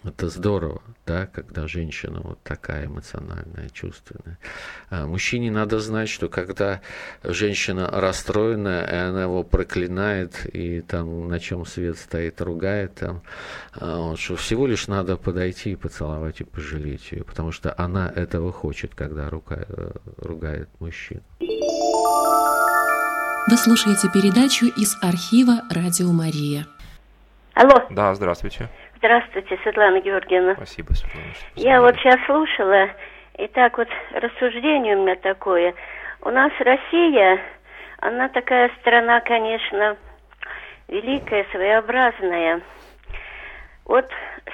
[0.07, 4.37] это здорово, да, когда женщина вот такая эмоциональная, чувственная.
[4.89, 6.81] А мужчине надо знать, что когда
[7.23, 13.21] женщина расстроена, и она его проклинает, и там на чем свет стоит, ругает, там,
[13.73, 18.11] а, вот, что всего лишь надо подойти и поцеловать и пожалеть ее, потому что она
[18.15, 21.21] этого хочет, когда рука, э, ругает мужчину.
[23.49, 26.67] Вы слушаете передачу из архива «Радио Мария».
[27.53, 27.81] Алло.
[27.89, 28.69] Да, здравствуйте.
[28.97, 30.55] Здравствуйте, Светлана Георгиевна.
[30.55, 31.27] Спасибо, Светлана.
[31.55, 32.89] Я вот сейчас слушала,
[33.37, 35.75] и так вот рассуждение у меня такое.
[36.21, 37.39] У нас Россия,
[37.99, 39.97] она такая страна, конечно,
[40.87, 42.61] великая, своеобразная.
[43.85, 44.09] Вот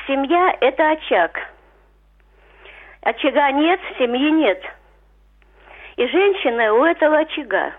[0.07, 1.39] семья– это очаг.
[3.01, 4.61] Очага нет, семьи нет.
[5.95, 7.71] И женщина у этого очага.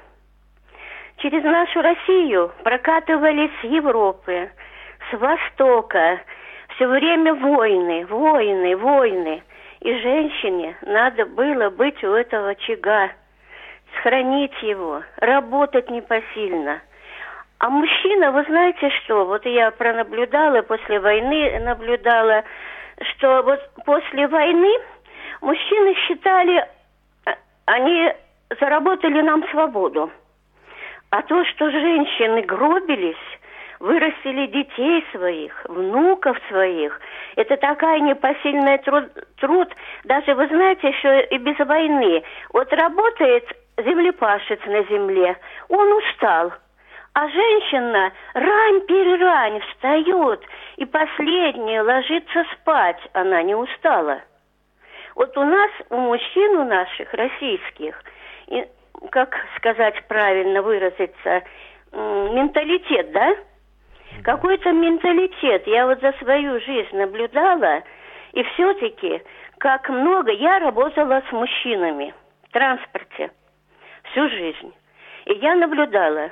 [1.19, 4.51] Через нашу Россию прокатывались с Европы,
[5.11, 6.21] с Востока,
[6.75, 9.43] все время войны, войны, войны.
[9.81, 13.11] И женщине надо было быть у этого очага,
[13.95, 16.81] сохранить его, работать непосильно.
[17.59, 22.45] А мужчина, вы знаете что, вот я пронаблюдала, после войны наблюдала,
[23.11, 24.73] что вот после войны
[25.41, 26.67] мужчины считали,
[27.27, 27.35] а,
[27.67, 28.13] они
[28.59, 30.11] заработали нам свободу.
[31.11, 33.17] А то, что женщины гробились,
[33.81, 37.01] вырастили детей своих, внуков своих.
[37.37, 39.05] Это такая непосильная труд,
[39.39, 39.69] труд.
[40.05, 42.23] Даже, вы знаете, еще и без войны.
[42.53, 43.45] Вот работает
[43.79, 45.37] землепашец на земле,
[45.69, 46.53] он устал.
[47.15, 50.41] А женщина рань-перерань встает
[50.77, 54.21] и последняя ложится спать, она не устала.
[55.15, 58.03] Вот у нас, у мужчин у наших, российских,
[58.49, 58.67] и,
[59.11, 61.45] как сказать правильно выразиться,
[61.93, 63.37] менталитет, да?
[64.23, 65.67] Какой-то менталитет.
[65.67, 67.83] Я вот за свою жизнь наблюдала,
[68.33, 69.23] и все-таки,
[69.59, 72.15] как много, я работала с мужчинами
[72.49, 73.31] в транспорте
[74.11, 74.73] всю жизнь.
[75.27, 76.31] И я наблюдала,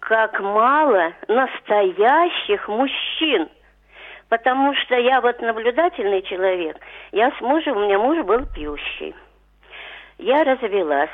[0.00, 3.48] как мало настоящих мужчин.
[4.28, 6.76] Потому что я вот наблюдательный человек.
[7.12, 9.14] Я с мужем, у меня муж был пьющий.
[10.18, 11.10] Я развелась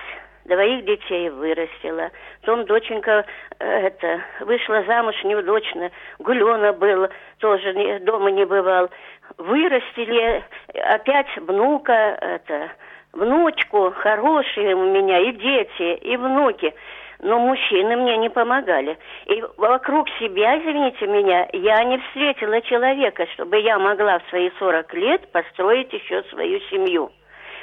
[0.48, 2.10] двоих детей вырастила.
[2.40, 3.24] Потом доченька
[3.58, 8.90] э, это, вышла замуж неудачно, гулена был, тоже не, дома не бывал.
[9.36, 10.42] Вырастили
[10.74, 12.70] опять внука, это,
[13.12, 16.74] внучку, хорошие у меня, и дети, и внуки.
[17.20, 18.96] Но мужчины мне не помогали.
[19.26, 24.94] И вокруг себя, извините меня, я не встретила человека, чтобы я могла в свои 40
[24.94, 27.10] лет построить еще свою семью.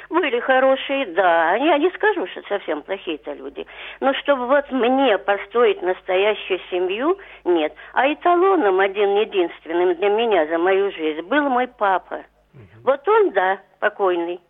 [0.08, 1.54] Были хорошие, да.
[1.56, 3.66] Я не скажу, что совсем плохие-то люди.
[4.00, 7.74] Но чтобы вот мне построить настоящую семью, нет.
[7.92, 12.24] А эталоном один единственным для меня за мою жизнь был мой папа.
[12.84, 14.40] Вот он, да, покойный.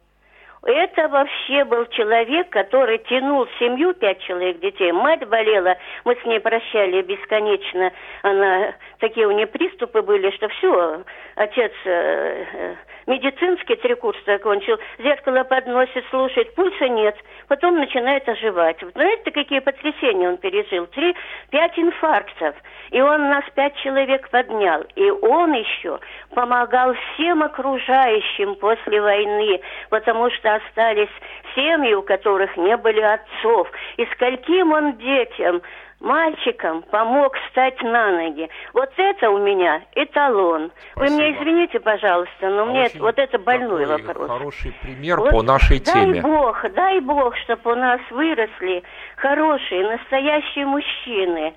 [0.66, 4.90] Это вообще был человек, который тянул семью, пять человек детей.
[4.90, 7.92] Мать болела, мы с ней прощали бесконечно.
[8.22, 11.04] Она, такие у нее приступы были, что все,
[11.36, 12.74] отец э, э,
[13.06, 17.16] медицинский три курса окончил, зеркало подносит, слушает, пульса нет,
[17.48, 18.78] потом начинает оживать.
[18.94, 20.86] Знаете, какие потрясения он пережил?
[20.88, 21.14] Три,
[21.50, 22.54] пять инфарктов.
[22.90, 24.84] И он нас пять человек поднял.
[24.94, 25.98] И он еще
[26.34, 31.10] помогал всем окружающим после войны, потому что остались
[31.54, 33.70] семьи, у которых не были отцов.
[33.96, 35.62] И скольким он детям
[36.00, 38.48] мальчикам помог встать на ноги.
[38.72, 40.70] Вот это у меня эталон.
[40.92, 41.10] Спасибо.
[41.10, 44.28] Вы мне извините, пожалуйста, но а мне это, вот это больной вопрос.
[44.28, 46.20] Хороший пример вот по нашей дай теме.
[46.20, 48.82] Дай Бог, дай Бог, чтобы у нас выросли
[49.16, 51.54] хорошие, настоящие мужчины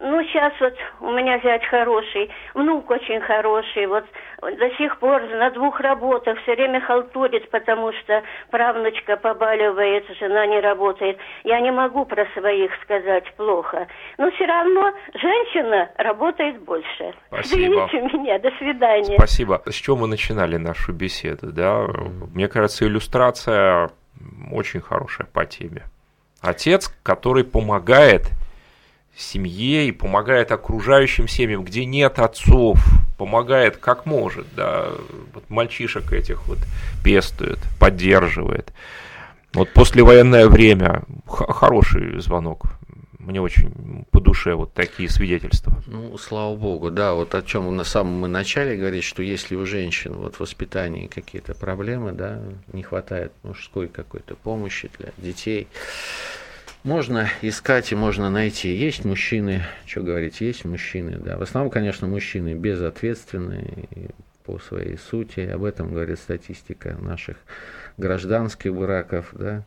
[0.00, 4.04] ну, сейчас вот у меня зять хороший, внук очень хороший, вот
[4.42, 10.60] до сих пор на двух работах все время халтурит, потому что правнучка побаливает, жена не
[10.60, 11.18] работает.
[11.44, 13.86] Я не могу про своих сказать плохо.
[14.18, 17.14] Но все равно женщина работает больше.
[17.28, 17.86] Спасибо.
[17.86, 19.16] Извините меня, до свидания.
[19.16, 19.62] Спасибо.
[19.66, 21.86] С чего мы начинали нашу беседу, да?
[22.34, 23.90] Мне кажется, иллюстрация
[24.52, 25.84] очень хорошая по теме.
[26.42, 28.30] Отец, который помогает
[29.16, 32.78] семье и помогает окружающим семьям, где нет отцов,
[33.16, 34.90] помогает как может, да,
[35.32, 36.58] вот мальчишек этих вот
[37.02, 38.72] пестует, поддерживает.
[39.54, 42.64] Вот послевоенное время хороший звонок.
[43.18, 45.72] Мне очень по душе вот такие свидетельства.
[45.86, 50.12] Ну, слава богу, да, вот о чем на самом начале говорить, что если у женщин
[50.12, 52.40] вот в воспитании какие-то проблемы, да,
[52.72, 55.66] не хватает мужской какой-то помощи для детей,
[56.86, 58.74] можно искать и можно найти.
[58.74, 61.36] Есть мужчины, что говорить, есть мужчины, да.
[61.36, 63.88] В основном, конечно, мужчины безответственные
[64.44, 65.40] по своей сути.
[65.40, 67.38] Об этом говорит статистика наших
[67.96, 69.64] гражданских браков, да.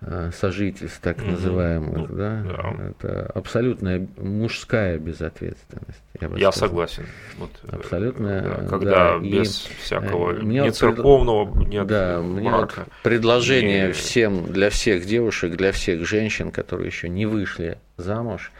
[0.00, 2.42] Э, сожительств, так называемых, ну, да?
[2.44, 6.00] да, это абсолютная мужская безответственность.
[6.20, 7.04] Я, я согласен.
[7.36, 8.42] Вот, э, Абсолютно.
[8.42, 11.68] Да, когда да, без и, всякого э, мне ни церковного, пред...
[11.68, 13.92] нет да, мне вот предложение и...
[13.92, 18.52] всем, для всех девушек, для всех женщин, которые еще не вышли замуж,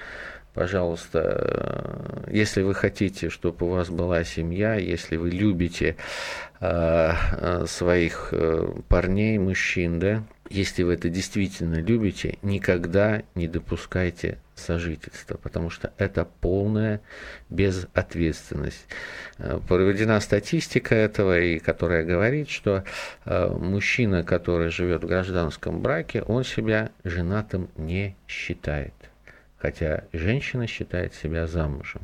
[0.58, 5.94] пожалуйста, если вы хотите, чтобы у вас была семья, если вы любите
[6.58, 8.34] э, своих
[8.88, 16.26] парней, мужчин, да, если вы это действительно любите, никогда не допускайте сожительства, потому что это
[16.40, 17.00] полная
[17.50, 18.86] безответственность.
[19.38, 22.84] Э, проведена статистика этого, и которая говорит, что
[23.24, 28.94] э, мужчина, который живет в гражданском браке, он себя женатым не считает,
[29.58, 32.02] хотя женщина считает себя замужем.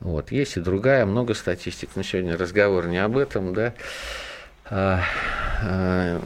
[0.00, 0.32] Вот.
[0.32, 3.74] Есть и другая, много статистик, но сегодня разговор не об этом, да.
[4.70, 5.00] А,
[5.62, 6.20] а,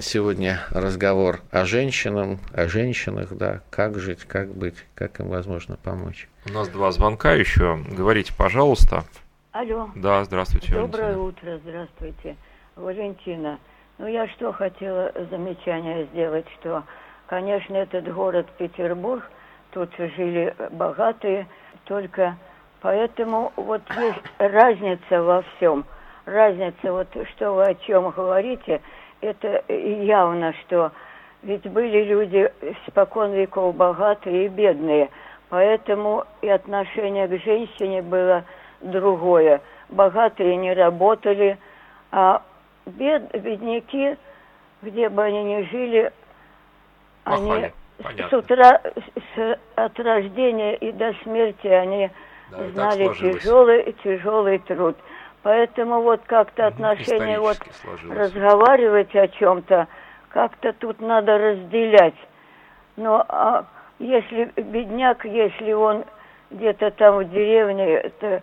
[0.00, 6.28] сегодня разговор о женщинах, о женщинах, да, как жить, как быть, как им возможно помочь.
[6.48, 7.78] У нас два звонка еще.
[7.90, 9.04] Говорите, пожалуйста.
[9.52, 9.90] Алло.
[9.96, 10.72] Да, здравствуйте.
[10.72, 11.22] Доброе Валентина.
[11.24, 12.36] утро, здравствуйте.
[12.76, 13.58] Валентина,
[13.98, 16.84] ну я что хотела замечание сделать, что,
[17.28, 19.22] конечно, этот город Петербург,
[19.74, 21.46] тут жили богатые,
[21.84, 22.36] только
[22.80, 25.84] поэтому вот есть разница во всем–
[26.26, 28.80] разница, вот что вы о чем говорите,
[29.20, 30.92] это явно, что
[31.42, 32.50] Ведь были люди
[32.86, 35.10] спокон веков богатые и бедные,
[35.50, 38.44] поэтому и отношение к женщине было
[38.80, 39.60] другое.
[39.90, 41.58] Богатые не работали,
[42.10, 42.42] а
[42.86, 44.16] бед, бедняки,
[44.80, 46.12] где бы они ни жили,
[47.24, 47.50] Пахали.
[47.50, 48.80] они с утра,
[49.36, 52.10] с, от рождения и до смерти они
[52.50, 54.96] Да, знали тяжелый, тяжелый труд.
[55.42, 58.18] Поэтому вот как-то отношение вот сложилось.
[58.18, 59.88] разговаривать о чем-то,
[60.30, 62.14] как-то тут надо разделять.
[62.96, 63.66] Но а
[63.98, 66.04] если бедняк, если он
[66.50, 68.42] где-то там в деревне, то,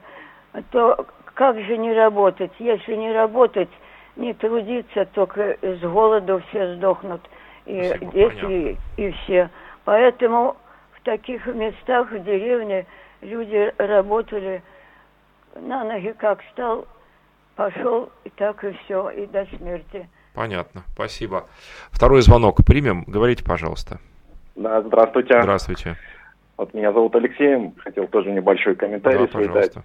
[0.71, 2.51] то как же не работать?
[2.59, 3.69] Если не работать,
[4.15, 7.21] не трудиться, только с голоду все сдохнут.
[7.65, 9.49] И Спасибо, дети, и, и все.
[9.85, 10.57] Поэтому
[10.93, 12.85] в таких местах, в деревне,
[13.21, 14.61] люди работали
[15.55, 16.87] на ноги, как встал,
[17.55, 20.09] пошел, и так и все, и до смерти.
[20.33, 21.47] Понятно, спасибо.
[21.91, 23.03] Второй звонок примем.
[23.05, 23.99] Говорите, пожалуйста.
[24.55, 25.41] Да, здравствуйте.
[25.41, 25.97] Здравствуйте.
[26.57, 29.73] Вот меня зовут Алексей, хотел тоже небольшой комментарий Да, свой дать.
[29.73, 29.83] пожалуйста.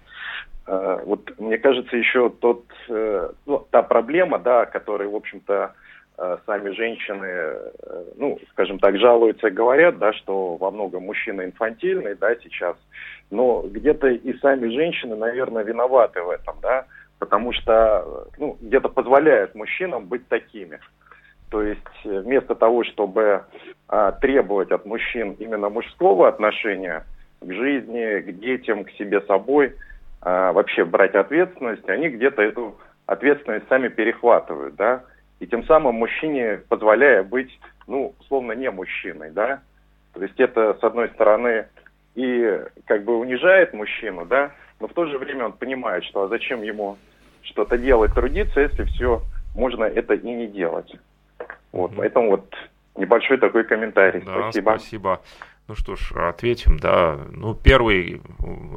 [0.67, 5.73] Э, Вот мне кажется, еще тот, э, ну, та проблема, да, о которой, в общем-то,
[6.45, 12.15] сами женщины, э, ну, скажем так, жалуются и говорят, да, что во многом мужчина инфантильный,
[12.15, 12.75] да, сейчас,
[13.29, 16.85] но где-то и сами женщины, наверное, виноваты в этом, да,
[17.19, 20.79] потому что, ну, где-то позволяют мужчинам быть такими.
[21.49, 23.43] То есть э, вместо того, чтобы
[23.87, 27.05] а, требовать от мужчин именно мужского отношения
[27.39, 29.75] к жизни, к детям, к себе собой,
[30.21, 35.03] а, вообще брать ответственность, они где-то эту ответственность сами перехватывают, да,
[35.39, 39.61] и тем самым мужчине позволяя быть, ну, условно, не мужчиной, да.
[40.13, 41.67] То есть это, с одной стороны,
[42.15, 46.27] и как бы унижает мужчину, да, но в то же время он понимает, что а
[46.27, 46.97] зачем ему
[47.43, 49.21] что-то делать, трудиться, если все
[49.55, 50.91] можно это и не делать.
[51.71, 52.55] Вот, поэтому вот
[52.95, 54.21] небольшой такой комментарий.
[54.21, 54.69] Да, Спасибо.
[54.71, 55.21] спасибо.
[55.67, 57.19] Ну что ж, ответим, да.
[57.29, 58.21] Ну, первый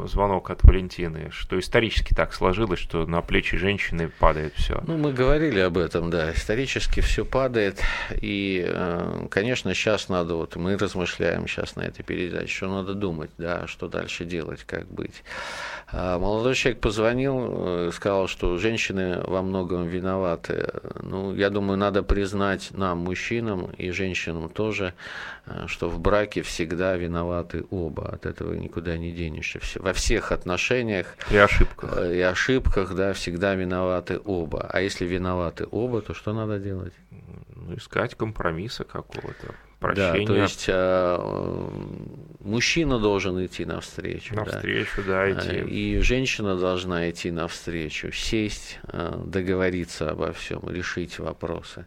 [0.07, 4.83] звонок от Валентины, что исторически так сложилось, что на плечи женщины падает все.
[4.89, 6.33] Ну, мы говорили об этом, да.
[6.33, 7.81] Исторически все падает.
[8.21, 13.31] И, э, конечно, сейчас надо, вот мы размышляем сейчас на этой передаче, что надо думать,
[13.39, 15.23] да, что дальше делать, как быть.
[15.93, 20.67] А молодой человек позвонил, э, сказал, что женщины во многом виноваты.
[21.01, 24.93] Ну, я думаю, надо признать нам, мужчинам и женщинам тоже,
[25.47, 28.09] э, что в браке всегда виноваты оба.
[28.11, 29.61] От этого никуда не денешься.
[29.83, 31.97] Во всех отношениях При ошибках.
[31.97, 34.67] э, и ошибках, да, всегда виноваты оба.
[34.73, 36.95] А если виноваты оба, то что надо делать?
[37.57, 40.27] Ну, искать компромисса какого-то, Да, прощения.
[40.27, 41.19] то есть э,
[42.41, 44.35] мужчина должен идти навстречу.
[44.35, 44.45] да.
[44.45, 45.57] навстречу, да, Э, идти.
[45.71, 51.87] И женщина должна идти навстречу, сесть, э, договориться обо всем, решить вопросы.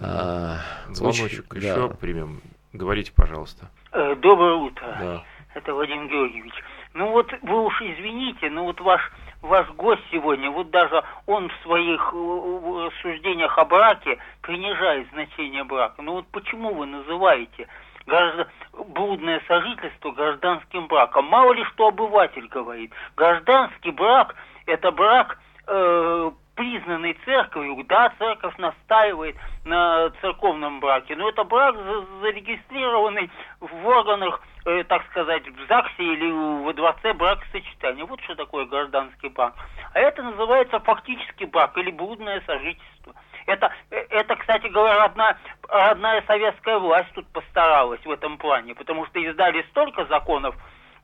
[0.00, 0.60] А,
[0.92, 1.94] Звоночек очень- еще да.
[1.94, 2.42] примем.
[2.72, 3.70] Говорите, пожалуйста.
[3.92, 4.96] Э, Доброе утро.
[5.00, 5.22] Да.
[5.54, 6.54] Это Вадим Георгиевич.
[6.94, 9.00] Ну вот вы уж извините, но вот ваш
[9.42, 16.00] ваш гость сегодня, вот даже он в своих э, рассуждениях о браке принижает значение брака.
[16.00, 17.68] Ну вот почему вы называете
[18.06, 21.26] граждан- блудное сожительство гражданским браком?
[21.26, 22.92] Мало ли что обыватель говорит.
[23.16, 24.34] Гражданский брак–
[24.66, 32.06] это брак э, признанный церковью, да, церковь настаивает на церковном браке, но это брак за-
[32.20, 33.30] зарегистрированный
[33.60, 36.30] в органах, э, так сказать, в ЗАГСе или
[36.64, 38.04] во дворце бракосочетания.
[38.04, 39.54] Вот что такое гражданский брак.
[39.94, 43.14] А это называется фактический брак или блудное сожительство.
[43.46, 45.38] Это, э, это, кстати говоря, родная,
[45.68, 50.54] родная советская власть тут постаралась в этом плане, потому что издали столько законов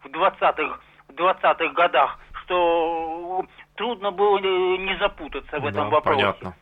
[0.05, 0.79] в 20-х,
[1.09, 3.45] в 20-х годах, что
[3.79, 6.21] трудно было не не запутаться в этом Да, вопросе.
[6.21, 6.55] Понятно.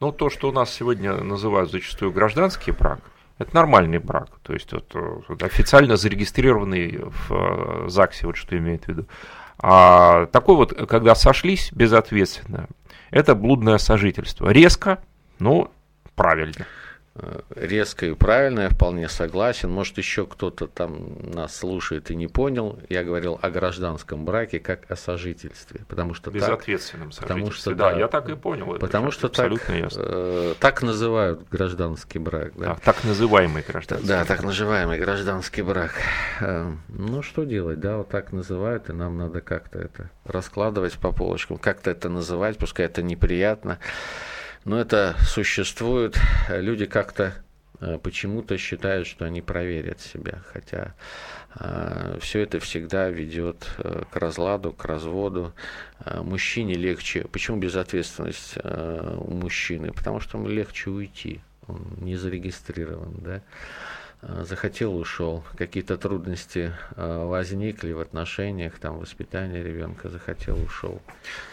[0.00, 3.00] Ну, то, что у нас сегодня называют зачастую гражданский брак,
[3.38, 4.28] это нормальный брак.
[4.42, 9.06] То есть вот, э, вот официально зарегистрированный в э, ЗАГСе, вот что имеет в виду.
[9.58, 12.68] А такой вот, когда сошлись безответственно,
[13.10, 14.50] это блудное сожительство.
[14.50, 15.02] Резко,
[15.40, 15.70] но
[16.14, 16.66] правильно.
[17.20, 19.70] Э, резко и правильно, я вполне согласен.
[19.70, 22.78] Может, еще кто-то там нас слушает и не понял.
[22.88, 25.80] Я говорил о гражданском браке как о сожительстве.
[25.88, 27.72] Потому что так, Безответственном потому сожительстве.
[27.72, 28.70] что, да, да, я так и понял.
[28.72, 30.02] это потому всё что так, абсолютно ясно.
[30.04, 32.52] э, так называют гражданский брак.
[32.56, 32.74] Да?
[32.74, 34.28] Так, так называемый гражданский Да, брак.
[34.28, 35.92] так называемый гражданский брак.
[36.40, 41.10] Э, Ну, что делать, да, вот так называют, и нам надо как-то это раскладывать по
[41.12, 43.78] полочкам, как-то это называть, пускай это неприятно,
[44.68, 46.18] но это существует.
[46.48, 47.34] Люди как-то
[47.80, 50.94] э, почему-то считают, что они проверят себя, хотя
[52.20, 55.54] все это всегда ведет э, к разладу, к разводу.
[56.04, 57.26] Э, Мужчине легче.
[57.32, 59.92] Почему безответственность э, у мужчины?
[59.92, 61.40] Потому что ему легче уйти.
[61.66, 63.42] он не зарегистрирован, да,
[64.22, 65.44] захотел, ушел.
[65.56, 71.00] Какие-то трудности а, возникли в отношениях, там, воспитания ребенка, захотел, ушел.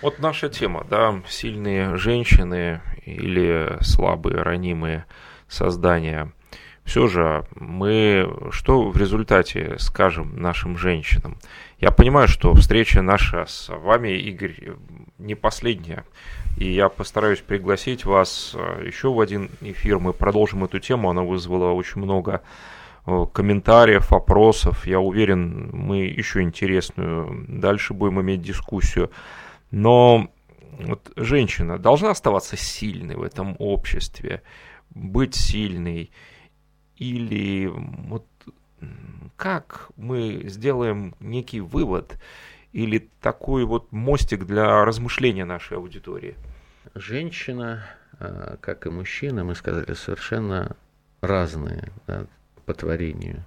[0.02, 5.06] Вот наша тема, да, сильные женщины или слабые, ранимые
[5.48, 6.32] создания.
[6.86, 11.38] Все же мы что в результате скажем нашим женщинам?
[11.80, 14.76] Я понимаю, что встреча наша с вами, Игорь,
[15.18, 16.06] не последняя.
[16.58, 20.00] И я постараюсь пригласить вас э, еще в один эфир.
[20.00, 21.10] Мы продолжим эту тему.
[21.10, 22.44] Она вызвала очень много
[23.06, 24.86] э, комментариев, вопросов.
[24.86, 29.10] Я уверен, мы еще интересную дальше будем иметь дискуссию.
[29.72, 30.30] Но
[30.80, 34.44] вот женщина должна оставаться сильной в этом обществе,
[34.92, 36.12] быть сильной.
[36.98, 38.26] Или вот
[39.36, 42.18] как мы сделаем некий вывод
[42.72, 46.36] или такой вот мостик для размышления нашей аудитории?
[46.94, 47.86] Женщина,
[48.20, 50.76] а, как и мужчина, мы сказали, совершенно
[51.22, 52.26] разные да,
[52.66, 53.44] по творению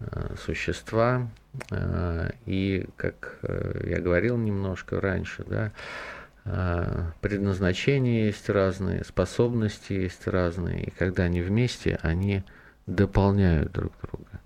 [0.00, 1.28] а, существа.
[1.70, 5.72] А, и, как э, я говорил немножко раньше, да,
[7.20, 12.42] предназначения есть разные, способности есть разные, и когда они вместе, они
[12.88, 14.40] дополняют друг друга.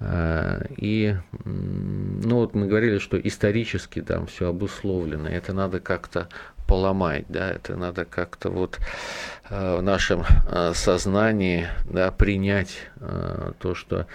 [0.00, 1.14] А, и,
[1.44, 6.28] ну вот мы говорили, что исторически там все обусловлено, это надо как-то
[6.66, 8.78] поломать, да, это надо как-то вот
[9.48, 12.88] а, в нашем а, сознании, да, принять
[13.58, 14.06] то, что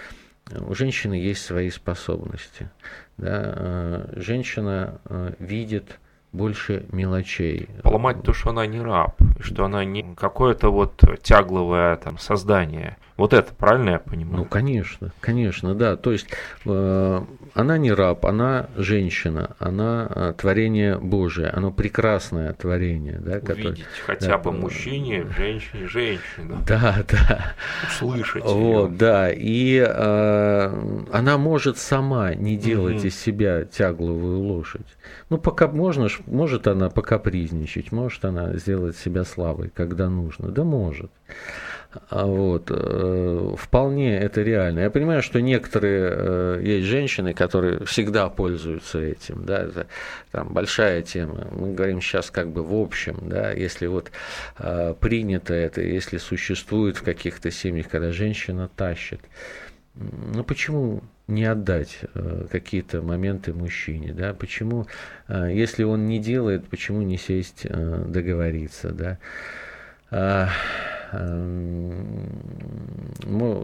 [0.60, 2.70] у женщины есть свои способности,
[3.16, 5.00] да, женщина
[5.38, 5.98] видит
[6.32, 7.68] больше мелочей.
[7.82, 12.96] Поломать то, что она не раб, что она не какое-то вот тягловое там создание.
[13.16, 14.36] Вот это правильно я понимаю?
[14.38, 15.96] Ну, конечно, конечно, да.
[15.96, 16.26] То есть
[16.66, 17.22] э,
[17.54, 23.18] она не раб, она женщина, она э, творение Божие, оно прекрасное творение.
[23.18, 26.62] Да, Увидеть которое, хотя да, бы мужчине, женщине, женщину.
[26.66, 27.54] Да, да.
[27.88, 28.96] Услышать Вот, ее.
[28.98, 29.30] да.
[29.32, 33.06] И э, она может сама не делать угу.
[33.06, 34.86] из себя тягловую лошадь.
[35.30, 40.50] Ну, пока можно, может она покапризничать, может она сделать себя слабой, когда нужно.
[40.50, 41.10] Да может.
[42.10, 44.80] А вот, э, вполне это реально.
[44.80, 49.86] Я понимаю, что некоторые э, есть женщины, которые всегда пользуются этим, да, это
[50.30, 51.48] там большая тема.
[51.52, 54.10] Мы говорим сейчас как бы в общем, да, если вот
[54.58, 59.20] э, принято это, если существует в каких-то семьях, когда женщина тащит,
[59.94, 62.00] ну почему не отдать
[62.50, 64.32] какие-то моменты мужчине, да?
[64.34, 64.86] Почему,
[65.28, 69.18] если он не делает, почему не сесть договориться,
[70.10, 70.50] да?
[71.12, 72.26] Эм,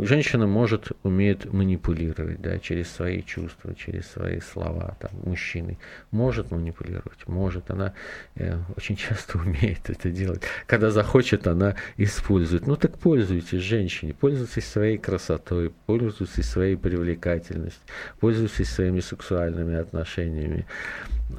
[0.03, 5.79] женщина может, умеет манипулировать, да, через свои чувства, через свои слова, там, мужчины
[6.11, 7.95] может манипулировать, может, она
[8.37, 10.43] э, очень часто умеет это делать.
[10.67, 12.67] Когда захочет, она использует.
[12.67, 17.83] Ну так пользуйтесь женщине, пользуйтесь своей красотой, пользуйтесь своей привлекательностью,
[18.21, 20.67] пользуйтесь своими сексуальными отношениями.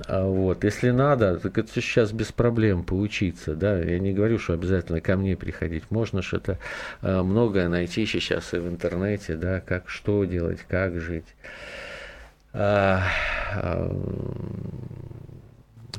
[0.08, 4.54] А вот, если надо, так это сейчас без проблем поучиться, да, я не говорю, что
[4.54, 6.60] обязательно ко мне приходить, можно же это
[7.02, 11.28] э, многое найти сейчас и в интернете, да, как что делать, как жить.
[12.54, 13.04] А,
[13.52, 13.92] а,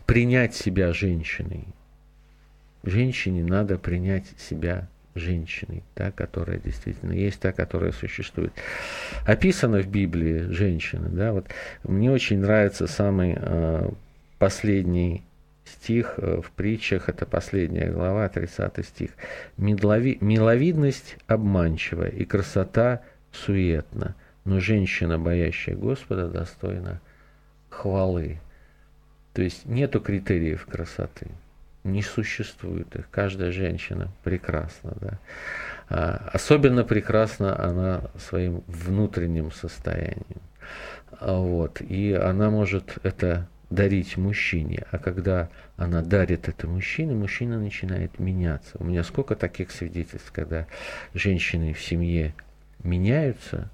[0.06, 1.66] принять себя женщиной.
[2.84, 8.52] Женщине надо принять себя женщиной, та, которая действительно есть, та, которая существует.
[9.26, 11.46] Описана в Библии женщина, да, вот
[11.84, 13.90] мне очень нравится самый э,
[14.38, 15.22] последний
[15.64, 19.10] стих э, в притчах, это последняя глава, 30 стих.
[19.56, 23.02] Милови, «Миловидность обманчива, и красота
[23.32, 27.00] суетна, но женщина, боящая Господа, достойна
[27.70, 28.38] хвалы».
[29.32, 31.28] То есть нету критериев красоты
[31.84, 33.08] не существует их.
[33.10, 34.94] Каждая женщина прекрасна.
[35.00, 35.18] Да?
[35.88, 40.42] А, особенно прекрасна она своим внутренним состоянием.
[41.20, 41.80] А, вот.
[41.82, 44.86] И она может это дарить мужчине.
[44.90, 48.76] А когда она дарит это мужчине, мужчина начинает меняться.
[48.78, 50.66] У меня сколько таких свидетельств, когда
[51.12, 52.34] женщины в семье
[52.82, 53.70] меняются,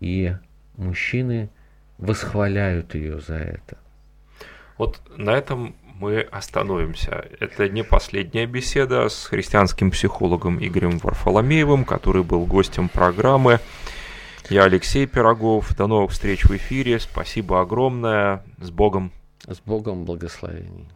[0.00, 0.34] и
[0.76, 1.48] мужчины
[1.98, 3.78] восхваляют ее за это.
[4.76, 7.26] Вот на этом мы остановимся.
[7.40, 13.60] Это не последняя беседа с христианским психологом Игорем Варфоломеевым, который был гостем программы.
[14.50, 15.74] Я Алексей Пирогов.
[15.76, 16.98] До новых встреч в эфире.
[16.98, 18.44] Спасибо огромное.
[18.58, 19.12] С Богом.
[19.46, 20.88] С Богом благословений.